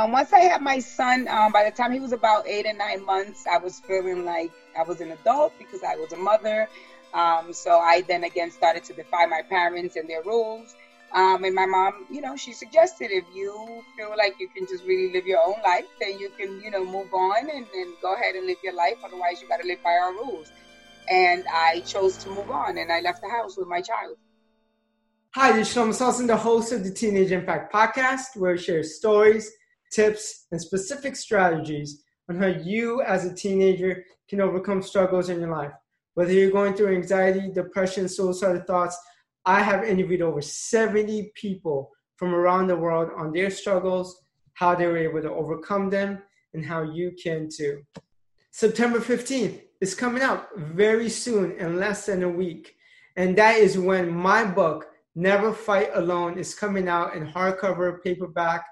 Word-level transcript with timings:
Um, 0.00 0.12
once 0.12 0.32
I 0.32 0.38
had 0.38 0.62
my 0.62 0.78
son, 0.78 1.28
um, 1.28 1.52
by 1.52 1.62
the 1.62 1.70
time 1.70 1.92
he 1.92 2.00
was 2.00 2.12
about 2.12 2.48
eight 2.48 2.64
or 2.64 2.72
nine 2.72 3.04
months, 3.04 3.46
I 3.46 3.58
was 3.58 3.80
feeling 3.80 4.24
like 4.24 4.50
I 4.74 4.82
was 4.82 5.02
an 5.02 5.10
adult 5.10 5.52
because 5.58 5.82
I 5.82 5.96
was 5.96 6.10
a 6.14 6.16
mother. 6.16 6.70
Um, 7.12 7.52
so 7.52 7.72
I 7.72 8.00
then 8.08 8.24
again 8.24 8.50
started 8.50 8.82
to 8.84 8.94
defy 8.94 9.26
my 9.26 9.42
parents 9.42 9.96
and 9.96 10.08
their 10.08 10.22
rules. 10.22 10.74
Um, 11.12 11.44
and 11.44 11.54
my 11.54 11.66
mom, 11.66 12.06
you 12.10 12.22
know, 12.22 12.34
she 12.34 12.54
suggested 12.54 13.10
if 13.10 13.24
you 13.34 13.82
feel 13.94 14.14
like 14.16 14.36
you 14.40 14.48
can 14.56 14.66
just 14.66 14.84
really 14.84 15.12
live 15.12 15.26
your 15.26 15.40
own 15.46 15.60
life, 15.62 15.84
then 16.00 16.18
you 16.18 16.30
can, 16.38 16.62
you 16.62 16.70
know, 16.70 16.82
move 16.82 17.12
on 17.12 17.50
and, 17.50 17.66
and 17.74 17.94
go 18.00 18.14
ahead 18.14 18.36
and 18.36 18.46
live 18.46 18.56
your 18.64 18.74
life. 18.74 18.96
Otherwise, 19.04 19.42
you 19.42 19.48
got 19.48 19.60
to 19.60 19.66
live 19.66 19.82
by 19.84 19.90
our 19.90 20.12
rules. 20.12 20.50
And 21.10 21.44
I 21.52 21.80
chose 21.80 22.16
to 22.18 22.30
move 22.30 22.50
on 22.50 22.78
and 22.78 22.90
I 22.90 23.00
left 23.00 23.20
the 23.20 23.28
house 23.28 23.58
with 23.58 23.68
my 23.68 23.82
child. 23.82 24.16
Hi, 25.34 25.52
this 25.52 25.68
is 25.68 25.76
Shlomo 25.76 25.92
Salson, 25.92 26.26
the 26.26 26.38
host 26.38 26.72
of 26.72 26.84
the 26.84 26.90
Teenage 26.90 27.32
Impact 27.32 27.70
Podcast, 27.70 28.36
where 28.36 28.54
I 28.54 28.56
share 28.56 28.82
stories, 28.82 29.50
tips, 29.90 30.46
and 30.50 30.60
specific 30.60 31.16
strategies 31.16 32.02
on 32.28 32.36
how 32.36 32.46
you 32.46 33.02
as 33.02 33.24
a 33.24 33.34
teenager 33.34 34.04
can 34.28 34.40
overcome 34.40 34.82
struggles 34.82 35.28
in 35.28 35.40
your 35.40 35.50
life. 35.50 35.72
Whether 36.14 36.32
you're 36.32 36.50
going 36.50 36.74
through 36.74 36.94
anxiety, 36.94 37.50
depression, 37.52 38.08
suicidal 38.08 38.62
thoughts, 38.66 38.96
I 39.44 39.62
have 39.62 39.84
interviewed 39.84 40.22
over 40.22 40.40
70 40.40 41.32
people 41.34 41.90
from 42.16 42.34
around 42.34 42.66
the 42.66 42.76
world 42.76 43.10
on 43.16 43.32
their 43.32 43.50
struggles, 43.50 44.22
how 44.54 44.74
they 44.74 44.86
were 44.86 44.98
able 44.98 45.22
to 45.22 45.30
overcome 45.30 45.90
them, 45.90 46.22
and 46.54 46.64
how 46.64 46.82
you 46.82 47.12
can 47.22 47.48
too. 47.48 47.82
September 48.50 48.98
15th 48.98 49.60
is 49.80 49.94
coming 49.94 50.22
out 50.22 50.48
very 50.56 51.08
soon 51.08 51.52
in 51.52 51.78
less 51.78 52.06
than 52.06 52.22
a 52.22 52.28
week. 52.28 52.74
And 53.16 53.36
that 53.38 53.56
is 53.56 53.78
when 53.78 54.10
my 54.10 54.44
book, 54.44 54.88
Never 55.14 55.52
Fight 55.52 55.90
Alone, 55.94 56.38
is 56.38 56.54
coming 56.54 56.88
out 56.88 57.14
in 57.14 57.26
hardcover, 57.26 58.02
paperback, 58.02 58.64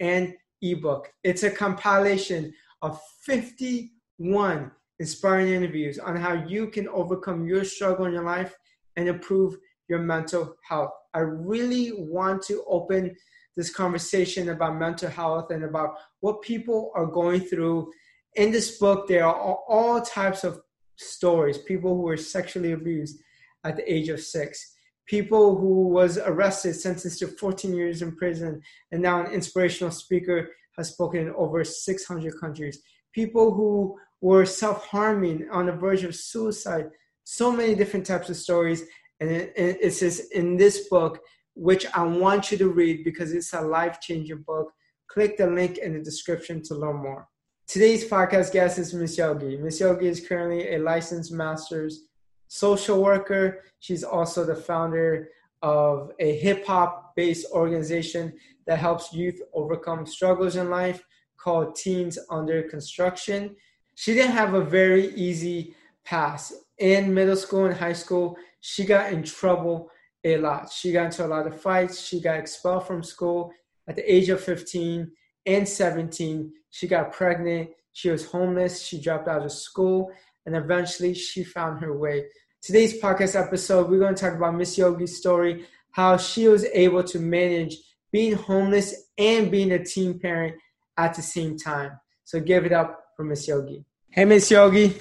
and 0.00 0.34
ebook. 0.62 1.12
It's 1.24 1.42
a 1.42 1.50
compilation 1.50 2.52
of 2.82 3.00
51 3.22 4.70
inspiring 4.98 5.48
interviews 5.48 5.98
on 5.98 6.16
how 6.16 6.34
you 6.34 6.68
can 6.68 6.88
overcome 6.88 7.46
your 7.46 7.64
struggle 7.64 8.06
in 8.06 8.12
your 8.12 8.24
life 8.24 8.54
and 8.96 9.08
improve 9.08 9.56
your 9.88 10.00
mental 10.00 10.56
health. 10.66 10.90
I 11.14 11.20
really 11.20 11.92
want 11.92 12.42
to 12.44 12.64
open 12.68 13.16
this 13.56 13.70
conversation 13.70 14.50
about 14.50 14.78
mental 14.78 15.10
health 15.10 15.50
and 15.50 15.64
about 15.64 15.96
what 16.20 16.42
people 16.42 16.92
are 16.94 17.06
going 17.06 17.40
through. 17.40 17.90
In 18.36 18.52
this 18.52 18.78
book, 18.78 19.08
there 19.08 19.26
are 19.26 19.34
all, 19.34 20.00
types 20.02 20.44
of 20.44 20.60
stories 20.96 21.58
people 21.58 21.96
who 21.96 22.02
were 22.02 22.16
sexually 22.16 22.72
abused 22.72 23.18
at 23.64 23.76
the 23.76 23.92
age 23.92 24.10
of 24.10 24.20
six 24.20 24.74
people 25.10 25.58
who 25.58 25.88
was 25.88 26.18
arrested 26.18 26.72
sentenced 26.74 27.18
to 27.18 27.26
14 27.26 27.74
years 27.74 28.00
in 28.00 28.14
prison 28.14 28.62
and 28.92 29.02
now 29.02 29.24
an 29.24 29.32
inspirational 29.32 29.90
speaker 29.90 30.50
has 30.76 30.90
spoken 30.90 31.20
in 31.20 31.34
over 31.34 31.64
600 31.64 32.40
countries 32.40 32.82
people 33.12 33.52
who 33.52 33.98
were 34.20 34.44
self-harming 34.46 35.48
on 35.50 35.66
the 35.66 35.72
verge 35.72 36.04
of 36.04 36.14
suicide 36.14 36.90
so 37.24 37.52
many 37.52 37.74
different 37.74 38.06
types 38.06 38.28
of 38.28 38.36
stories 38.36 38.82
and 39.20 39.30
it, 39.30 39.52
it 39.56 39.92
says 39.92 40.28
in 40.32 40.56
this 40.56 40.88
book, 40.88 41.20
which 41.54 41.86
I 41.94 42.02
want 42.02 42.50
you 42.50 42.58
to 42.58 42.68
read 42.70 43.04
because 43.04 43.32
it's 43.32 43.52
a 43.52 43.60
life 43.60 44.00
changing 44.00 44.42
book. 44.46 44.72
Click 45.08 45.36
the 45.36 45.46
link 45.46 45.78
in 45.78 45.92
the 45.92 46.00
description 46.00 46.62
to 46.64 46.74
learn 46.74 46.96
more. 46.96 47.28
Today's 47.66 48.08
podcast 48.08 48.52
guest 48.52 48.78
is 48.78 48.94
Miss 48.94 49.18
Yogi. 49.18 49.56
Miss 49.58 49.80
Yogi 49.80 50.06
is 50.06 50.26
currently 50.26 50.74
a 50.74 50.78
licensed 50.78 51.32
master's 51.32 52.06
social 52.48 53.02
worker. 53.02 53.62
She's 53.80 54.02
also 54.02 54.44
the 54.44 54.56
founder 54.56 55.28
of 55.62 56.12
a 56.18 56.36
hip 56.38 56.66
hop 56.66 57.14
based 57.16 57.46
organization 57.52 58.32
that 58.66 58.78
helps 58.78 59.12
youth 59.12 59.40
overcome 59.52 60.06
struggles 60.06 60.56
in 60.56 60.70
life 60.70 61.02
called 61.36 61.74
Teens 61.74 62.18
Under 62.30 62.62
Construction. 62.62 63.56
She 63.94 64.14
didn't 64.14 64.32
have 64.32 64.54
a 64.54 64.64
very 64.64 65.14
easy 65.14 65.74
pass 66.04 66.52
in 66.78 67.12
middle 67.12 67.36
school 67.36 67.66
and 67.66 67.76
high 67.76 67.92
school 67.92 68.36
she 68.60 68.84
got 68.84 69.12
in 69.12 69.22
trouble 69.22 69.90
a 70.24 70.36
lot. 70.36 70.70
She 70.70 70.92
got 70.92 71.06
into 71.06 71.24
a 71.24 71.28
lot 71.28 71.46
of 71.46 71.60
fights. 71.60 72.00
She 72.00 72.20
got 72.20 72.38
expelled 72.38 72.86
from 72.86 73.02
school 73.02 73.52
at 73.88 73.96
the 73.96 74.12
age 74.12 74.28
of 74.28 74.40
15 74.40 75.10
and 75.46 75.68
17. 75.68 76.52
She 76.70 76.86
got 76.86 77.12
pregnant. 77.12 77.70
She 77.92 78.10
was 78.10 78.26
homeless. 78.26 78.82
She 78.82 79.00
dropped 79.00 79.28
out 79.28 79.44
of 79.44 79.52
school. 79.52 80.12
And 80.46 80.54
eventually 80.54 81.14
she 81.14 81.42
found 81.42 81.80
her 81.80 81.96
way. 81.96 82.26
Today's 82.62 83.00
podcast 83.00 83.40
episode, 83.40 83.88
we're 83.88 83.98
going 83.98 84.14
to 84.14 84.20
talk 84.20 84.34
about 84.34 84.54
Miss 84.54 84.76
Yogi's 84.76 85.16
story, 85.16 85.64
how 85.92 86.18
she 86.18 86.46
was 86.46 86.66
able 86.66 87.02
to 87.04 87.18
manage 87.18 87.78
being 88.12 88.34
homeless 88.34 89.06
and 89.16 89.50
being 89.50 89.72
a 89.72 89.82
teen 89.82 90.18
parent 90.18 90.56
at 90.98 91.14
the 91.14 91.22
same 91.22 91.56
time. 91.56 91.92
So 92.24 92.38
give 92.38 92.66
it 92.66 92.72
up 92.72 93.02
for 93.16 93.24
Miss 93.24 93.48
Yogi. 93.48 93.86
Hey, 94.10 94.26
Miss 94.26 94.50
Yogi. 94.50 95.00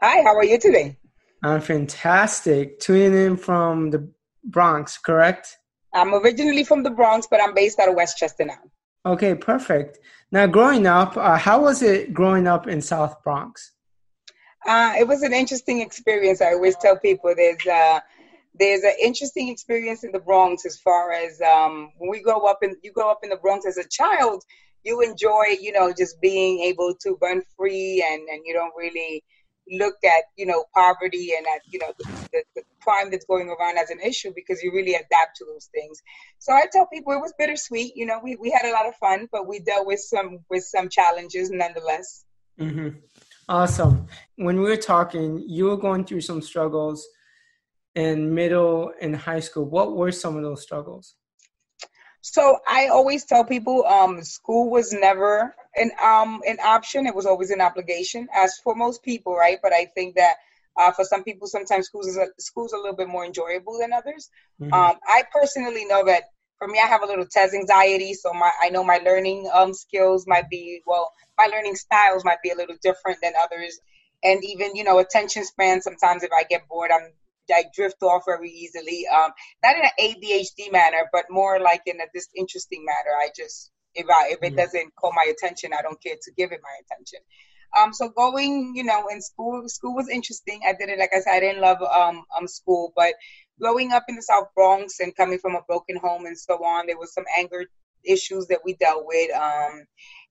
Hi, 0.00 0.22
how 0.22 0.36
are 0.36 0.44
you 0.44 0.60
today? 0.60 0.96
I'm 1.42 1.60
fantastic. 1.60 2.78
Tuning 2.78 3.14
in 3.14 3.36
from 3.36 3.90
the 3.90 4.08
Bronx, 4.44 4.96
correct? 4.96 5.58
I'm 5.92 6.14
originally 6.14 6.62
from 6.62 6.84
the 6.84 6.90
Bronx, 6.90 7.26
but 7.28 7.42
I'm 7.42 7.52
based 7.52 7.80
out 7.80 7.88
of 7.88 7.96
Westchester 7.96 8.44
now. 8.44 8.60
Okay, 9.04 9.34
perfect. 9.34 9.98
Now, 10.30 10.46
growing 10.46 10.86
up, 10.86 11.16
uh, 11.16 11.36
how 11.36 11.62
was 11.62 11.82
it 11.82 12.14
growing 12.14 12.46
up 12.46 12.68
in 12.68 12.80
South 12.80 13.24
Bronx? 13.24 13.72
Uh, 14.66 14.94
it 14.98 15.08
was 15.08 15.22
an 15.22 15.32
interesting 15.32 15.80
experience. 15.80 16.40
I 16.40 16.52
always 16.52 16.76
tell 16.76 16.98
people 16.98 17.32
there's 17.36 17.66
uh, 17.66 18.00
there's 18.54 18.82
an 18.82 18.94
interesting 19.02 19.48
experience 19.48 20.04
in 20.04 20.12
the 20.12 20.18
Bronx 20.18 20.66
as 20.66 20.78
far 20.78 21.12
as 21.12 21.40
um, 21.40 21.92
when 21.98 22.10
we 22.10 22.22
grow 22.22 22.44
up 22.46 22.58
in 22.62 22.76
you 22.82 22.92
grow 22.92 23.10
up 23.10 23.20
in 23.22 23.30
the 23.30 23.36
Bronx 23.36 23.66
as 23.66 23.78
a 23.78 23.88
child, 23.88 24.44
you 24.84 25.00
enjoy 25.00 25.56
you 25.60 25.72
know 25.72 25.92
just 25.96 26.20
being 26.20 26.60
able 26.60 26.94
to 27.00 27.16
run 27.20 27.42
free 27.56 28.04
and 28.10 28.28
and 28.28 28.42
you 28.44 28.52
don't 28.52 28.74
really 28.76 29.24
look 29.70 29.94
at 30.04 30.24
you 30.36 30.46
know 30.46 30.64
poverty 30.74 31.32
and 31.36 31.46
at 31.46 31.60
you 31.70 31.78
know 31.78 31.92
the, 31.98 32.04
the, 32.32 32.42
the, 32.56 32.62
crime 32.82 33.10
that's 33.10 33.26
going 33.26 33.48
around 33.48 33.76
as 33.76 33.90
an 33.90 34.00
issue 34.00 34.32
because 34.34 34.62
you 34.62 34.72
really 34.72 34.94
adapt 34.94 35.36
to 35.36 35.44
those 35.44 35.66
things 35.66 36.02
so 36.38 36.50
i 36.50 36.64
tell 36.72 36.86
people 36.86 37.12
it 37.12 37.20
was 37.20 37.34
bittersweet 37.38 37.92
you 37.94 38.06
know 38.06 38.18
we, 38.24 38.36
we 38.36 38.50
had 38.50 38.64
a 38.64 38.72
lot 38.72 38.86
of 38.86 38.94
fun 38.94 39.28
but 39.30 39.46
we 39.46 39.60
dealt 39.60 39.86
with 39.86 40.00
some 40.00 40.38
with 40.48 40.64
some 40.64 40.88
challenges 40.88 41.50
nonetheless 41.50 42.24
mm-hmm. 42.58 42.88
Awesome 43.48 44.06
when 44.36 44.56
we 44.56 44.68
were 44.68 44.76
talking 44.76 45.42
you 45.46 45.64
were 45.64 45.76
going 45.76 46.04
through 46.04 46.20
some 46.20 46.40
struggles 46.40 47.06
in 47.94 48.34
middle 48.34 48.92
and 49.00 49.16
high 49.16 49.40
school 49.40 49.64
what 49.64 49.96
were 49.96 50.12
some 50.12 50.36
of 50.36 50.42
those 50.42 50.62
struggles 50.62 51.16
so 52.22 52.58
I 52.68 52.88
always 52.88 53.24
tell 53.24 53.44
people, 53.44 53.84
um, 53.86 54.22
school 54.22 54.70
was 54.70 54.92
never 54.92 55.54
an 55.76 55.90
um 56.02 56.42
an 56.46 56.58
option. 56.62 57.06
It 57.06 57.14
was 57.14 57.26
always 57.26 57.50
an 57.50 57.60
obligation, 57.60 58.28
as 58.34 58.58
for 58.62 58.74
most 58.74 59.02
people, 59.02 59.34
right? 59.34 59.58
But 59.62 59.72
I 59.72 59.86
think 59.86 60.16
that 60.16 60.36
uh, 60.76 60.92
for 60.92 61.04
some 61.04 61.24
people, 61.24 61.48
sometimes 61.48 61.86
schools 61.86 62.06
is 62.06 62.16
a, 62.16 62.26
schools 62.38 62.72
a 62.72 62.76
little 62.76 62.96
bit 62.96 63.08
more 63.08 63.24
enjoyable 63.24 63.78
than 63.78 63.92
others. 63.92 64.28
Mm-hmm. 64.60 64.72
Um, 64.72 64.96
I 65.06 65.24
personally 65.32 65.86
know 65.86 66.04
that 66.04 66.24
for 66.60 66.68
me, 66.68 66.78
I 66.78 66.86
have 66.86 67.02
a 67.02 67.06
little 67.06 67.24
test 67.24 67.54
anxiety, 67.54 68.12
so 68.12 68.34
my 68.34 68.50
I 68.62 68.68
know 68.68 68.84
my 68.84 68.98
learning 68.98 69.50
um 69.52 69.72
skills 69.72 70.26
might 70.26 70.48
be 70.50 70.82
well, 70.86 71.10
my 71.38 71.46
learning 71.46 71.74
styles 71.74 72.22
might 72.22 72.42
be 72.42 72.50
a 72.50 72.54
little 72.54 72.76
different 72.82 73.18
than 73.22 73.32
others, 73.42 73.80
and 74.22 74.44
even 74.44 74.76
you 74.76 74.84
know 74.84 74.98
attention 74.98 75.44
span. 75.44 75.80
Sometimes 75.80 76.22
if 76.22 76.30
I 76.38 76.44
get 76.44 76.68
bored, 76.68 76.90
I'm 76.92 77.12
I 77.50 77.64
drift 77.74 78.02
off 78.02 78.24
very 78.26 78.50
easily. 78.50 79.06
Um, 79.08 79.30
not 79.64 79.74
in 79.74 79.82
an 79.82 79.90
ADHD 79.98 80.70
manner, 80.70 81.08
but 81.12 81.24
more 81.30 81.58
like 81.58 81.80
in 81.86 81.98
a 81.98 82.04
disinteresting 82.12 82.84
manner. 82.84 83.16
I 83.18 83.30
just 83.34 83.70
if 83.94 84.06
I 84.10 84.28
if 84.32 84.38
it 84.42 84.54
doesn't 84.54 84.94
call 84.96 85.12
my 85.14 85.32
attention, 85.32 85.72
I 85.72 85.80
don't 85.80 86.00
care 86.02 86.16
to 86.20 86.32
give 86.36 86.52
it 86.52 86.60
my 86.62 86.76
attention. 86.84 87.20
Um, 87.78 87.92
so 87.92 88.08
going, 88.08 88.72
you 88.74 88.84
know, 88.84 89.06
in 89.08 89.22
school, 89.22 89.62
school 89.68 89.94
was 89.94 90.08
interesting. 90.08 90.60
I 90.66 90.72
did 90.72 90.88
it, 90.88 90.98
like 90.98 91.10
I 91.14 91.20
said, 91.20 91.34
I 91.36 91.40
didn't 91.40 91.62
love 91.62 91.80
um, 91.82 92.24
um 92.36 92.48
school, 92.48 92.92
but 92.96 93.14
growing 93.60 93.92
up 93.92 94.04
in 94.08 94.16
the 94.16 94.22
South 94.22 94.48
Bronx 94.54 95.00
and 95.00 95.14
coming 95.14 95.38
from 95.38 95.54
a 95.54 95.62
broken 95.66 95.96
home 95.96 96.26
and 96.26 96.38
so 96.38 96.54
on, 96.64 96.86
there 96.86 96.98
was 96.98 97.12
some 97.12 97.24
anger 97.38 97.66
issues 98.04 98.46
that 98.46 98.60
we 98.64 98.74
dealt 98.74 99.04
with. 99.06 99.30
Um, 99.34 99.84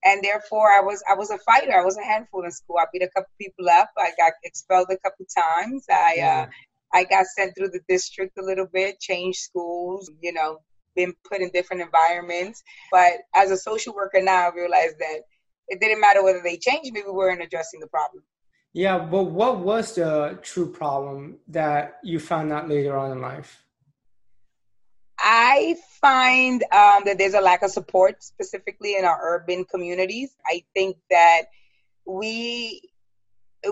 and 0.03 0.23
therefore, 0.23 0.69
I 0.69 0.81
was 0.81 1.03
I 1.09 1.15
was 1.15 1.29
a 1.29 1.37
fighter. 1.39 1.77
I 1.77 1.83
was 1.83 1.97
a 1.97 2.03
handful 2.03 2.43
in 2.43 2.51
school. 2.51 2.77
I 2.79 2.85
beat 2.91 3.03
a 3.03 3.09
couple 3.09 3.29
people 3.39 3.69
up. 3.69 3.89
I 3.97 4.11
got 4.17 4.33
expelled 4.43 4.87
a 4.89 4.97
couple 4.97 5.25
times. 5.35 5.85
I 5.89 6.19
uh, 6.21 6.45
I 6.93 7.03
got 7.03 7.25
sent 7.25 7.55
through 7.55 7.69
the 7.69 7.81
district 7.87 8.37
a 8.37 8.43
little 8.43 8.67
bit, 8.71 8.99
changed 8.99 9.39
schools, 9.39 10.09
you 10.21 10.33
know, 10.33 10.59
been 10.95 11.13
put 11.29 11.41
in 11.41 11.51
different 11.51 11.81
environments. 11.81 12.63
But 12.91 13.13
as 13.35 13.51
a 13.51 13.57
social 13.57 13.93
worker 13.93 14.21
now, 14.21 14.49
I 14.49 14.55
realize 14.55 14.93
that 14.99 15.21
it 15.67 15.79
didn't 15.79 16.01
matter 16.01 16.23
whether 16.23 16.41
they 16.43 16.57
changed 16.57 16.91
me, 16.91 17.03
we 17.05 17.11
weren't 17.11 17.43
addressing 17.43 17.79
the 17.79 17.87
problem. 17.87 18.23
Yeah, 18.73 18.99
but 18.99 19.23
what 19.23 19.59
was 19.59 19.95
the 19.95 20.37
true 20.41 20.71
problem 20.71 21.37
that 21.47 21.99
you 22.03 22.19
found 22.19 22.51
out 22.53 22.69
later 22.69 22.95
on 22.97 23.11
in 23.11 23.21
life? 23.21 23.63
I 25.19 25.75
find 25.99 26.63
um, 26.71 27.03
that 27.05 27.17
there's 27.17 27.33
a 27.33 27.41
lack 27.41 27.61
of 27.63 27.71
support, 27.71 28.23
specifically 28.23 28.95
in 28.95 29.05
our 29.05 29.19
urban 29.21 29.65
communities. 29.65 30.33
I 30.45 30.63
think 30.73 30.97
that 31.09 31.43
we 32.05 32.81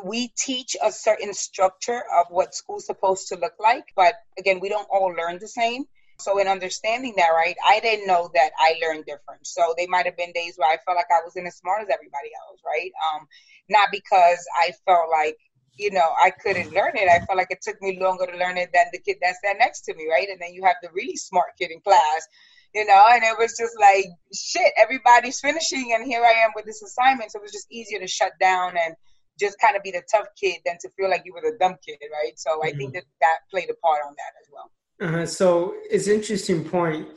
we 0.03 0.27
teach 0.37 0.75
a 0.83 0.91
certain 0.91 1.33
structure 1.33 2.03
of 2.19 2.25
what 2.29 2.53
school's 2.53 2.85
supposed 2.85 3.29
to 3.29 3.37
look 3.37 3.53
like, 3.57 3.85
but 3.95 4.15
again, 4.37 4.59
we 4.59 4.67
don't 4.67 4.87
all 4.91 5.13
learn 5.15 5.39
the 5.39 5.47
same. 5.47 5.85
So 6.19 6.39
in 6.39 6.47
understanding 6.47 7.13
that, 7.17 7.29
right, 7.29 7.55
I 7.65 7.79
didn't 7.79 8.07
know 8.07 8.29
that 8.33 8.51
I 8.59 8.75
learned 8.81 9.05
different. 9.05 9.45
So 9.45 9.75
they 9.77 9.85
might 9.85 10.05
have 10.05 10.17
been 10.17 10.31
days 10.31 10.55
where 10.57 10.69
I 10.69 10.77
felt 10.83 10.97
like 10.97 11.11
I 11.11 11.23
wasn't 11.23 11.47
as 11.47 11.57
smart 11.57 11.81
as 11.81 11.89
everybody 11.93 12.31
else, 12.47 12.59
right? 12.65 12.91
Um, 13.13 13.27
not 13.69 13.89
because 13.91 14.39
I 14.59 14.71
felt 14.85 15.09
like 15.11 15.37
you 15.77 15.91
know 15.91 16.09
I 16.17 16.31
couldn't 16.31 16.73
learn 16.73 16.93
it. 16.95 17.07
I 17.07 17.23
felt 17.25 17.37
like 17.37 17.51
it 17.51 17.61
took 17.61 17.79
me 17.81 17.99
longer 18.01 18.25
to 18.25 18.37
learn 18.37 18.57
it 18.57 18.71
than 18.73 18.87
the 18.91 18.99
kid 18.99 19.17
that 19.21 19.35
sat 19.43 19.57
next 19.59 19.81
to 19.81 19.93
me, 19.93 20.07
right? 20.09 20.27
And 20.27 20.41
then 20.41 20.53
you 20.53 20.63
have 20.65 20.77
the 20.81 20.89
really 20.93 21.15
smart 21.15 21.49
kid 21.59 21.69
in 21.69 21.81
class, 21.81 22.27
you 22.73 22.85
know, 22.85 23.05
and 23.11 23.23
it 23.23 23.37
was 23.37 23.55
just 23.57 23.73
like 23.79 24.05
shit. 24.33 24.73
Everybody's 24.75 25.39
finishing, 25.39 25.93
and 25.93 26.03
here 26.03 26.23
I 26.23 26.45
am 26.45 26.51
with 26.55 26.65
this 26.65 26.81
assignment. 26.81 27.31
So 27.31 27.39
it 27.39 27.43
was 27.43 27.51
just 27.51 27.71
easier 27.71 27.99
to 27.99 28.07
shut 28.07 28.33
down 28.39 28.75
and 28.75 28.95
just 29.39 29.59
kind 29.59 29.77
of 29.77 29.83
be 29.83 29.91
the 29.91 30.01
tough 30.11 30.27
kid 30.39 30.57
than 30.65 30.77
to 30.81 30.89
feel 30.97 31.09
like 31.09 31.21
you 31.25 31.33
were 31.33 31.45
the 31.45 31.57
dumb 31.59 31.75
kid, 31.85 31.99
right? 32.11 32.33
So 32.37 32.57
mm-hmm. 32.57 32.67
I 32.67 32.71
think 32.71 32.95
mm-hmm. 32.95 33.05
that 33.05 33.05
that 33.21 33.37
played 33.51 33.69
a 33.69 33.77
part 33.85 34.01
on 34.05 34.15
that 34.17 34.33
as 34.41 34.49
well. 34.51 34.71
Uh-huh. 34.99 35.25
So 35.25 35.75
it's 35.89 36.07
interesting 36.07 36.63
point. 36.63 37.07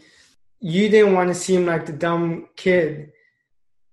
You 0.61 0.89
didn't 0.89 1.15
want 1.15 1.29
to 1.29 1.35
seem 1.35 1.65
like 1.65 1.87
the 1.87 1.93
dumb 1.93 2.49
kid, 2.57 3.13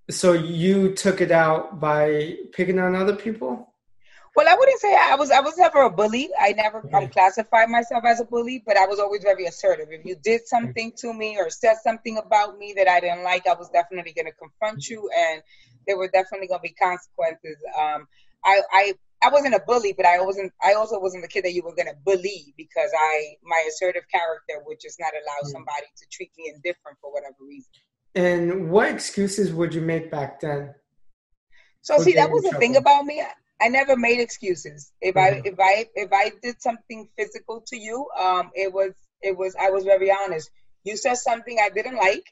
so 0.10 0.34
you 0.34 0.94
took 0.94 1.22
it 1.22 1.32
out 1.32 1.80
by 1.80 2.36
picking 2.52 2.80
on 2.80 2.96
other 2.96 3.16
people. 3.16 3.74
Well, 4.36 4.48
I 4.48 4.54
wouldn't 4.54 4.80
say 4.80 4.96
I 4.96 5.16
was. 5.16 5.32
I 5.32 5.40
was 5.40 5.58
never 5.58 5.82
a 5.82 5.90
bully. 5.90 6.30
I 6.40 6.52
never 6.52 6.80
okay. 6.80 6.94
um, 6.94 7.08
classified 7.08 7.70
myself 7.70 8.04
as 8.06 8.20
a 8.20 8.26
bully, 8.26 8.62
but 8.64 8.78
I 8.78 8.86
was 8.86 9.00
always 9.00 9.24
very 9.24 9.46
assertive. 9.46 9.88
If 9.90 10.06
you 10.06 10.16
did 10.16 10.46
something 10.46 10.92
to 10.98 11.14
me 11.14 11.38
or 11.38 11.50
said 11.50 11.78
something 11.82 12.18
about 12.18 12.60
me 12.60 12.74
that 12.76 12.88
I 12.88 13.00
didn't 13.00 13.24
like, 13.24 13.48
I 13.48 13.54
was 13.54 13.70
definitely 13.70 14.14
going 14.14 14.28
to 14.28 14.34
confront 14.34 14.88
you, 14.90 15.10
and 15.18 15.42
there 15.88 15.98
were 15.98 16.10
definitely 16.10 16.50
going 16.50 16.60
to 16.60 16.64
be 16.64 16.74
consequences. 16.74 17.58
Um, 17.80 18.08
I, 18.46 18.62
I 18.72 18.94
I 19.24 19.30
wasn't 19.30 19.56
a 19.56 19.62
bully, 19.66 19.94
but 19.96 20.06
I 20.06 20.22
wasn't. 20.22 20.54
I 20.64 20.74
also 20.74 21.00
wasn't 21.00 21.24
the 21.24 21.28
kid 21.28 21.44
that 21.46 21.54
you 21.54 21.64
were 21.64 21.76
gonna 21.76 21.96
bully 22.06 22.54
because 22.56 22.92
I 22.98 23.36
my 23.44 23.64
assertive 23.68 24.04
character 24.12 24.64
would 24.66 24.80
just 24.80 25.00
not 25.00 25.12
allow 25.14 25.48
mm. 25.48 25.52
somebody 25.52 25.88
to 25.98 26.06
treat 26.12 26.32
me 26.38 26.52
indifferent 26.54 26.98
for 27.02 27.12
whatever 27.12 27.36
reason. 27.42 27.72
And 28.16 28.70
what 28.70 28.90
excuses 28.90 29.54
would 29.54 29.74
you 29.74 29.82
make 29.82 30.12
back 30.12 30.40
then? 30.40 30.74
So 31.82 31.98
see, 32.00 32.14
that 32.14 32.32
was 32.32 32.44
the 32.44 32.58
thing 32.58 32.76
about 32.76 33.06
me. 33.06 33.24
I 33.60 33.70
never 33.70 33.96
made 33.96 34.20
excuses. 34.20 34.92
If 35.02 35.16
mm-hmm. 35.16 35.36
I 35.36 35.50
if 35.50 35.60
I 35.60 35.86
if 35.96 36.10
I 36.14 36.32
did 36.42 36.62
something 36.62 37.10
physical 37.18 37.64
to 37.68 37.78
you, 37.78 38.08
um, 38.20 38.52
it 38.54 38.72
was 38.72 38.94
it 39.22 39.38
was 39.38 39.56
I 39.60 39.70
was 39.70 39.84
very 39.84 40.12
honest. 40.12 40.50
You 40.84 40.96
said 40.96 41.16
something 41.16 41.58
I 41.62 41.70
didn't 41.70 41.96
like 41.96 42.24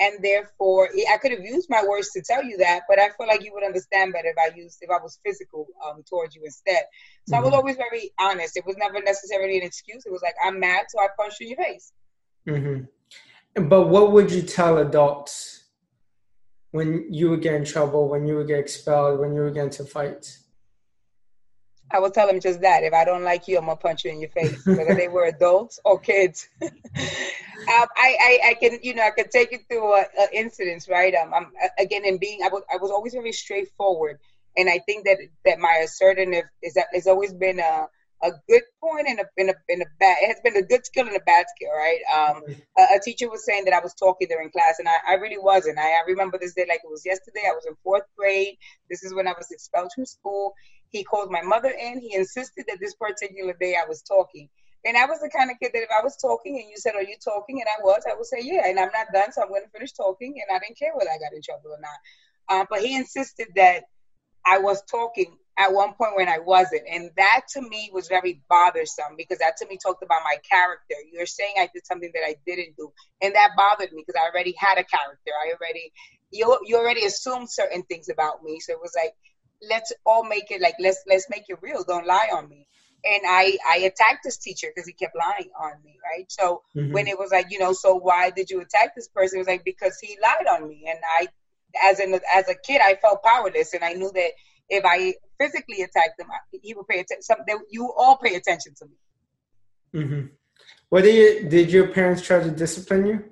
and 0.00 0.22
therefore 0.22 0.88
I 1.12 1.16
could 1.18 1.32
have 1.32 1.40
used 1.40 1.68
my 1.70 1.84
words 1.86 2.10
to 2.12 2.22
tell 2.22 2.42
you 2.42 2.56
that, 2.58 2.82
but 2.88 2.98
I 2.98 3.10
feel 3.10 3.26
like 3.26 3.44
you 3.44 3.52
would 3.54 3.64
understand 3.64 4.12
better 4.12 4.28
if 4.28 4.36
I 4.38 4.56
used 4.56 4.78
if 4.80 4.90
I 4.90 5.00
was 5.02 5.18
physical 5.24 5.66
um, 5.86 6.02
towards 6.08 6.34
you 6.34 6.42
instead. 6.44 6.84
So 7.28 7.34
mm-hmm. 7.34 7.34
I 7.34 7.38
was 7.40 7.48
mm-hmm. 7.48 7.56
always 7.56 7.76
very 7.76 8.10
honest. 8.18 8.56
It 8.56 8.66
was 8.66 8.76
never 8.76 9.00
necessarily 9.02 9.58
an 9.58 9.64
excuse. 9.64 10.04
It 10.06 10.12
was 10.12 10.22
like 10.22 10.34
I'm 10.44 10.58
mad, 10.58 10.86
so 10.88 11.00
I 11.00 11.08
punched 11.18 11.40
you 11.40 11.46
in 11.46 11.50
your 11.50 11.64
face. 11.64 11.92
Mm-hmm. 12.48 13.68
But 13.68 13.88
what 13.88 14.12
would 14.12 14.30
you 14.30 14.42
tell 14.42 14.78
adults 14.78 15.64
when 16.70 17.12
you 17.12 17.30
would 17.30 17.42
get 17.42 17.54
in 17.54 17.64
trouble, 17.64 18.08
when 18.08 18.26
you 18.26 18.36
would 18.36 18.48
get 18.48 18.58
expelled, 18.58 19.20
when 19.20 19.34
you 19.34 19.42
would 19.42 19.54
get 19.54 19.64
into 19.64 19.84
fights? 19.84 20.42
I 21.90 21.98
will 21.98 22.10
tell 22.10 22.26
them 22.26 22.40
just 22.40 22.62
that. 22.62 22.82
If 22.84 22.94
I 22.94 23.04
don't 23.04 23.22
like 23.22 23.46
you, 23.46 23.58
I'm 23.58 23.66
gonna 23.66 23.76
punch 23.76 24.04
you 24.04 24.10
in 24.10 24.20
your 24.20 24.30
face, 24.30 24.64
whether 24.66 24.94
they 24.94 25.08
were 25.08 25.26
adults 25.26 25.78
or 25.84 25.98
kids. 25.98 26.48
Um, 27.62 27.86
I, 27.96 28.16
I, 28.20 28.38
I, 28.50 28.54
can, 28.54 28.78
you 28.82 28.94
know, 28.94 29.02
I 29.02 29.10
can 29.10 29.28
take 29.30 29.52
you 29.52 29.58
through 29.68 30.02
incidents, 30.32 30.88
right? 30.88 31.14
Um, 31.14 31.32
I'm 31.32 31.52
again 31.78 32.04
in 32.04 32.18
being, 32.18 32.40
I 32.44 32.48
was, 32.48 32.62
I 32.72 32.76
was 32.78 32.90
always 32.90 33.12
very 33.12 33.32
straightforward, 33.32 34.18
and 34.56 34.68
I 34.68 34.80
think 34.86 35.04
that 35.06 35.18
that 35.44 35.58
my 35.58 35.82
assertiveness 35.84 36.44
is 36.62 36.74
that 36.74 36.86
has 36.92 37.06
always 37.06 37.32
been 37.32 37.60
a 37.60 37.86
a 38.22 38.30
good 38.48 38.62
point 38.80 39.08
and 39.08 39.20
a, 39.20 39.24
in 39.36 39.48
a, 39.48 39.54
in 39.68 39.82
a 39.82 39.84
bad, 39.98 40.16
it 40.22 40.28
has 40.28 40.40
been 40.42 40.56
a 40.56 40.66
good 40.66 40.86
skill 40.86 41.06
and 41.06 41.16
a 41.16 41.20
bad 41.20 41.46
skill, 41.54 41.70
right? 41.70 41.98
Um, 42.14 42.42
a, 42.78 42.96
a, 42.96 43.00
teacher 43.00 43.28
was 43.28 43.44
saying 43.44 43.64
that 43.64 43.74
I 43.74 43.80
was 43.80 43.94
talking 43.94 44.28
during 44.28 44.50
class, 44.50 44.78
and 44.78 44.88
I, 44.88 44.96
I 45.08 45.14
really 45.14 45.38
wasn't. 45.38 45.78
I, 45.78 45.90
I 45.94 46.02
remember 46.06 46.38
this 46.38 46.54
day 46.54 46.64
like 46.68 46.80
it 46.84 46.90
was 46.90 47.04
yesterday. 47.04 47.42
I 47.46 47.52
was 47.52 47.66
in 47.66 47.74
fourth 47.82 48.04
grade. 48.16 48.56
This 48.88 49.02
is 49.02 49.12
when 49.12 49.26
I 49.26 49.32
was 49.36 49.50
expelled 49.50 49.90
from 49.94 50.06
school. 50.06 50.54
He 50.90 51.04
called 51.04 51.30
my 51.30 51.42
mother 51.42 51.70
in. 51.70 52.00
He 52.00 52.14
insisted 52.14 52.66
that 52.68 52.78
this 52.80 52.94
particular 52.94 53.54
day 53.58 53.74
I 53.74 53.88
was 53.88 54.02
talking. 54.02 54.48
And 54.84 54.96
I 54.96 55.06
was 55.06 55.20
the 55.20 55.30
kind 55.30 55.50
of 55.50 55.58
kid 55.60 55.70
that 55.74 55.82
if 55.82 55.90
I 55.90 56.02
was 56.02 56.16
talking 56.16 56.58
and 56.58 56.68
you 56.68 56.76
said, 56.76 56.94
Are 56.94 57.02
you 57.02 57.16
talking? 57.22 57.60
And 57.60 57.68
I 57.68 57.82
was, 57.82 58.02
I 58.10 58.16
would 58.16 58.26
say, 58.26 58.40
Yeah. 58.42 58.66
And 58.66 58.78
I'm 58.78 58.90
not 58.92 59.12
done, 59.12 59.32
so 59.32 59.42
I'm 59.42 59.48
going 59.48 59.62
to 59.62 59.70
finish 59.70 59.92
talking. 59.92 60.34
And 60.40 60.54
I 60.54 60.58
didn't 60.58 60.78
care 60.78 60.92
whether 60.94 61.10
I 61.10 61.18
got 61.18 61.34
in 61.34 61.42
trouble 61.42 61.70
or 61.70 61.80
not. 61.80 61.98
Um, 62.48 62.66
but 62.68 62.80
he 62.80 62.96
insisted 62.96 63.48
that 63.56 63.84
I 64.44 64.58
was 64.58 64.82
talking 64.90 65.36
at 65.58 65.72
one 65.72 65.92
point 65.94 66.16
when 66.16 66.28
I 66.28 66.38
wasn't. 66.38 66.82
And 66.90 67.10
that 67.16 67.42
to 67.52 67.62
me 67.62 67.90
was 67.92 68.08
very 68.08 68.42
bothersome 68.48 69.14
because 69.16 69.38
that 69.38 69.56
to 69.58 69.68
me 69.68 69.78
talked 69.80 70.02
about 70.02 70.22
my 70.24 70.36
character. 70.50 70.96
You're 71.12 71.26
saying 71.26 71.54
I 71.58 71.68
did 71.72 71.86
something 71.86 72.10
that 72.14 72.24
I 72.26 72.36
didn't 72.44 72.76
do. 72.76 72.92
And 73.20 73.34
that 73.34 73.50
bothered 73.56 73.92
me 73.92 74.02
because 74.06 74.20
I 74.20 74.28
already 74.30 74.54
had 74.58 74.78
a 74.78 74.84
character. 74.84 75.30
I 75.44 75.52
already, 75.52 75.92
you, 76.32 76.58
you 76.64 76.76
already 76.76 77.04
assumed 77.04 77.50
certain 77.50 77.82
things 77.84 78.08
about 78.08 78.42
me. 78.42 78.58
So 78.60 78.72
it 78.72 78.80
was 78.80 78.94
like, 78.96 79.14
let's 79.68 79.92
all 80.04 80.24
make 80.24 80.50
it 80.50 80.60
like, 80.60 80.74
let's, 80.80 81.02
let's 81.06 81.28
make 81.30 81.44
it 81.48 81.58
real. 81.60 81.84
Don't 81.84 82.06
lie 82.06 82.30
on 82.34 82.48
me 82.48 82.66
and 83.04 83.22
I 83.26 83.58
I 83.68 83.78
attacked 83.78 84.24
this 84.24 84.38
teacher 84.38 84.68
because 84.74 84.86
he 84.86 84.92
kept 84.92 85.16
lying 85.16 85.50
on 85.60 85.72
me, 85.84 85.98
right? 86.02 86.30
So 86.30 86.62
mm-hmm. 86.76 86.92
when 86.92 87.06
it 87.06 87.18
was 87.18 87.30
like, 87.30 87.46
you 87.50 87.58
know, 87.58 87.72
so 87.72 87.94
why 87.94 88.30
did 88.30 88.50
you 88.50 88.60
attack 88.60 88.94
this 88.94 89.08
person? 89.08 89.38
It 89.38 89.40
was 89.40 89.48
like 89.48 89.64
because 89.64 89.98
he 90.00 90.16
lied 90.22 90.46
on 90.46 90.68
me, 90.68 90.86
and 90.88 90.98
I, 91.18 91.28
as 91.90 92.00
an 92.00 92.18
as 92.34 92.48
a 92.48 92.54
kid, 92.54 92.80
I 92.82 92.96
felt 92.96 93.22
powerless, 93.22 93.74
and 93.74 93.84
I 93.84 93.94
knew 93.94 94.10
that 94.12 94.30
if 94.68 94.84
I 94.86 95.14
physically 95.38 95.82
attacked 95.82 96.20
him, 96.20 96.28
he 96.62 96.74
would 96.74 96.86
pay 96.86 97.00
attention. 97.00 97.22
Some, 97.22 97.38
they, 97.46 97.54
you 97.70 97.92
all 97.92 98.16
pay 98.16 98.36
attention 98.36 98.74
to 98.78 98.86
me. 98.86 100.02
Mm-hmm. 100.02 100.26
What 100.88 101.02
did 101.02 101.14
you, 101.14 101.48
did 101.48 101.70
your 101.70 101.88
parents 101.88 102.22
try 102.22 102.42
to 102.42 102.50
discipline 102.50 103.06
you? 103.06 103.24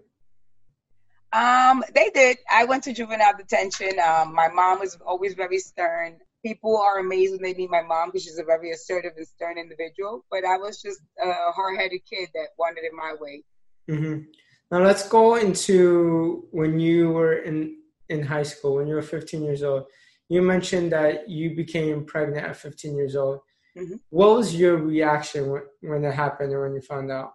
Um, 1.33 1.85
they 1.95 2.11
did. 2.11 2.39
I 2.51 2.65
went 2.65 2.85
to 2.85 2.93
juvenile 2.93 3.37
detention. 3.37 4.01
Um, 4.01 4.35
my 4.35 4.49
mom 4.49 4.81
was 4.81 4.99
always 5.07 5.35
very 5.35 5.59
stern 5.59 6.19
people 6.45 6.77
are 6.77 6.99
amazed 6.99 7.33
when 7.33 7.43
they 7.43 7.55
meet 7.55 7.71
my 7.71 7.83
mom 7.83 8.09
because 8.09 8.25
she's 8.25 8.39
a 8.39 8.45
very 8.45 8.73
assertive 8.73 9.13
and 9.17 9.27
stern 9.27 9.59
individual. 9.59 10.25
But 10.31 10.45
I 10.45 10.57
was 10.57 10.81
just 10.81 11.01
a 11.23 11.53
hard-headed 11.53 12.01
kid 12.09 12.29
that 12.35 12.49
wanted 12.59 12.85
it 12.85 12.93
my 12.95 13.15
way. 13.21 13.45
Mm-hmm. 13.91 14.23
Now 14.71 14.85
let's 14.85 15.09
go 15.09 15.37
into 15.37 16.47
when 16.53 16.79
you 16.79 17.11
were 17.11 17.39
in 17.39 17.77
in 18.09 18.23
high 18.23 18.43
school, 18.43 18.75
when 18.75 18.87
you 18.87 18.95
were 18.95 19.03
15 19.03 19.43
years 19.43 19.63
old. 19.63 19.85
You 20.29 20.43
mentioned 20.43 20.93
that 20.93 21.29
you 21.29 21.57
became 21.57 22.05
pregnant 22.05 22.47
at 22.47 22.57
15 22.57 22.97
years 22.97 23.17
old. 23.17 23.41
Mm-hmm. 23.77 23.97
What 24.11 24.37
was 24.37 24.55
your 24.55 24.77
reaction 24.77 25.51
when, 25.51 25.63
when 25.81 26.03
that 26.03 26.15
happened 26.15 26.53
or 26.53 26.63
when 26.63 26.75
you 26.75 26.83
found 26.83 27.11
out? 27.11 27.35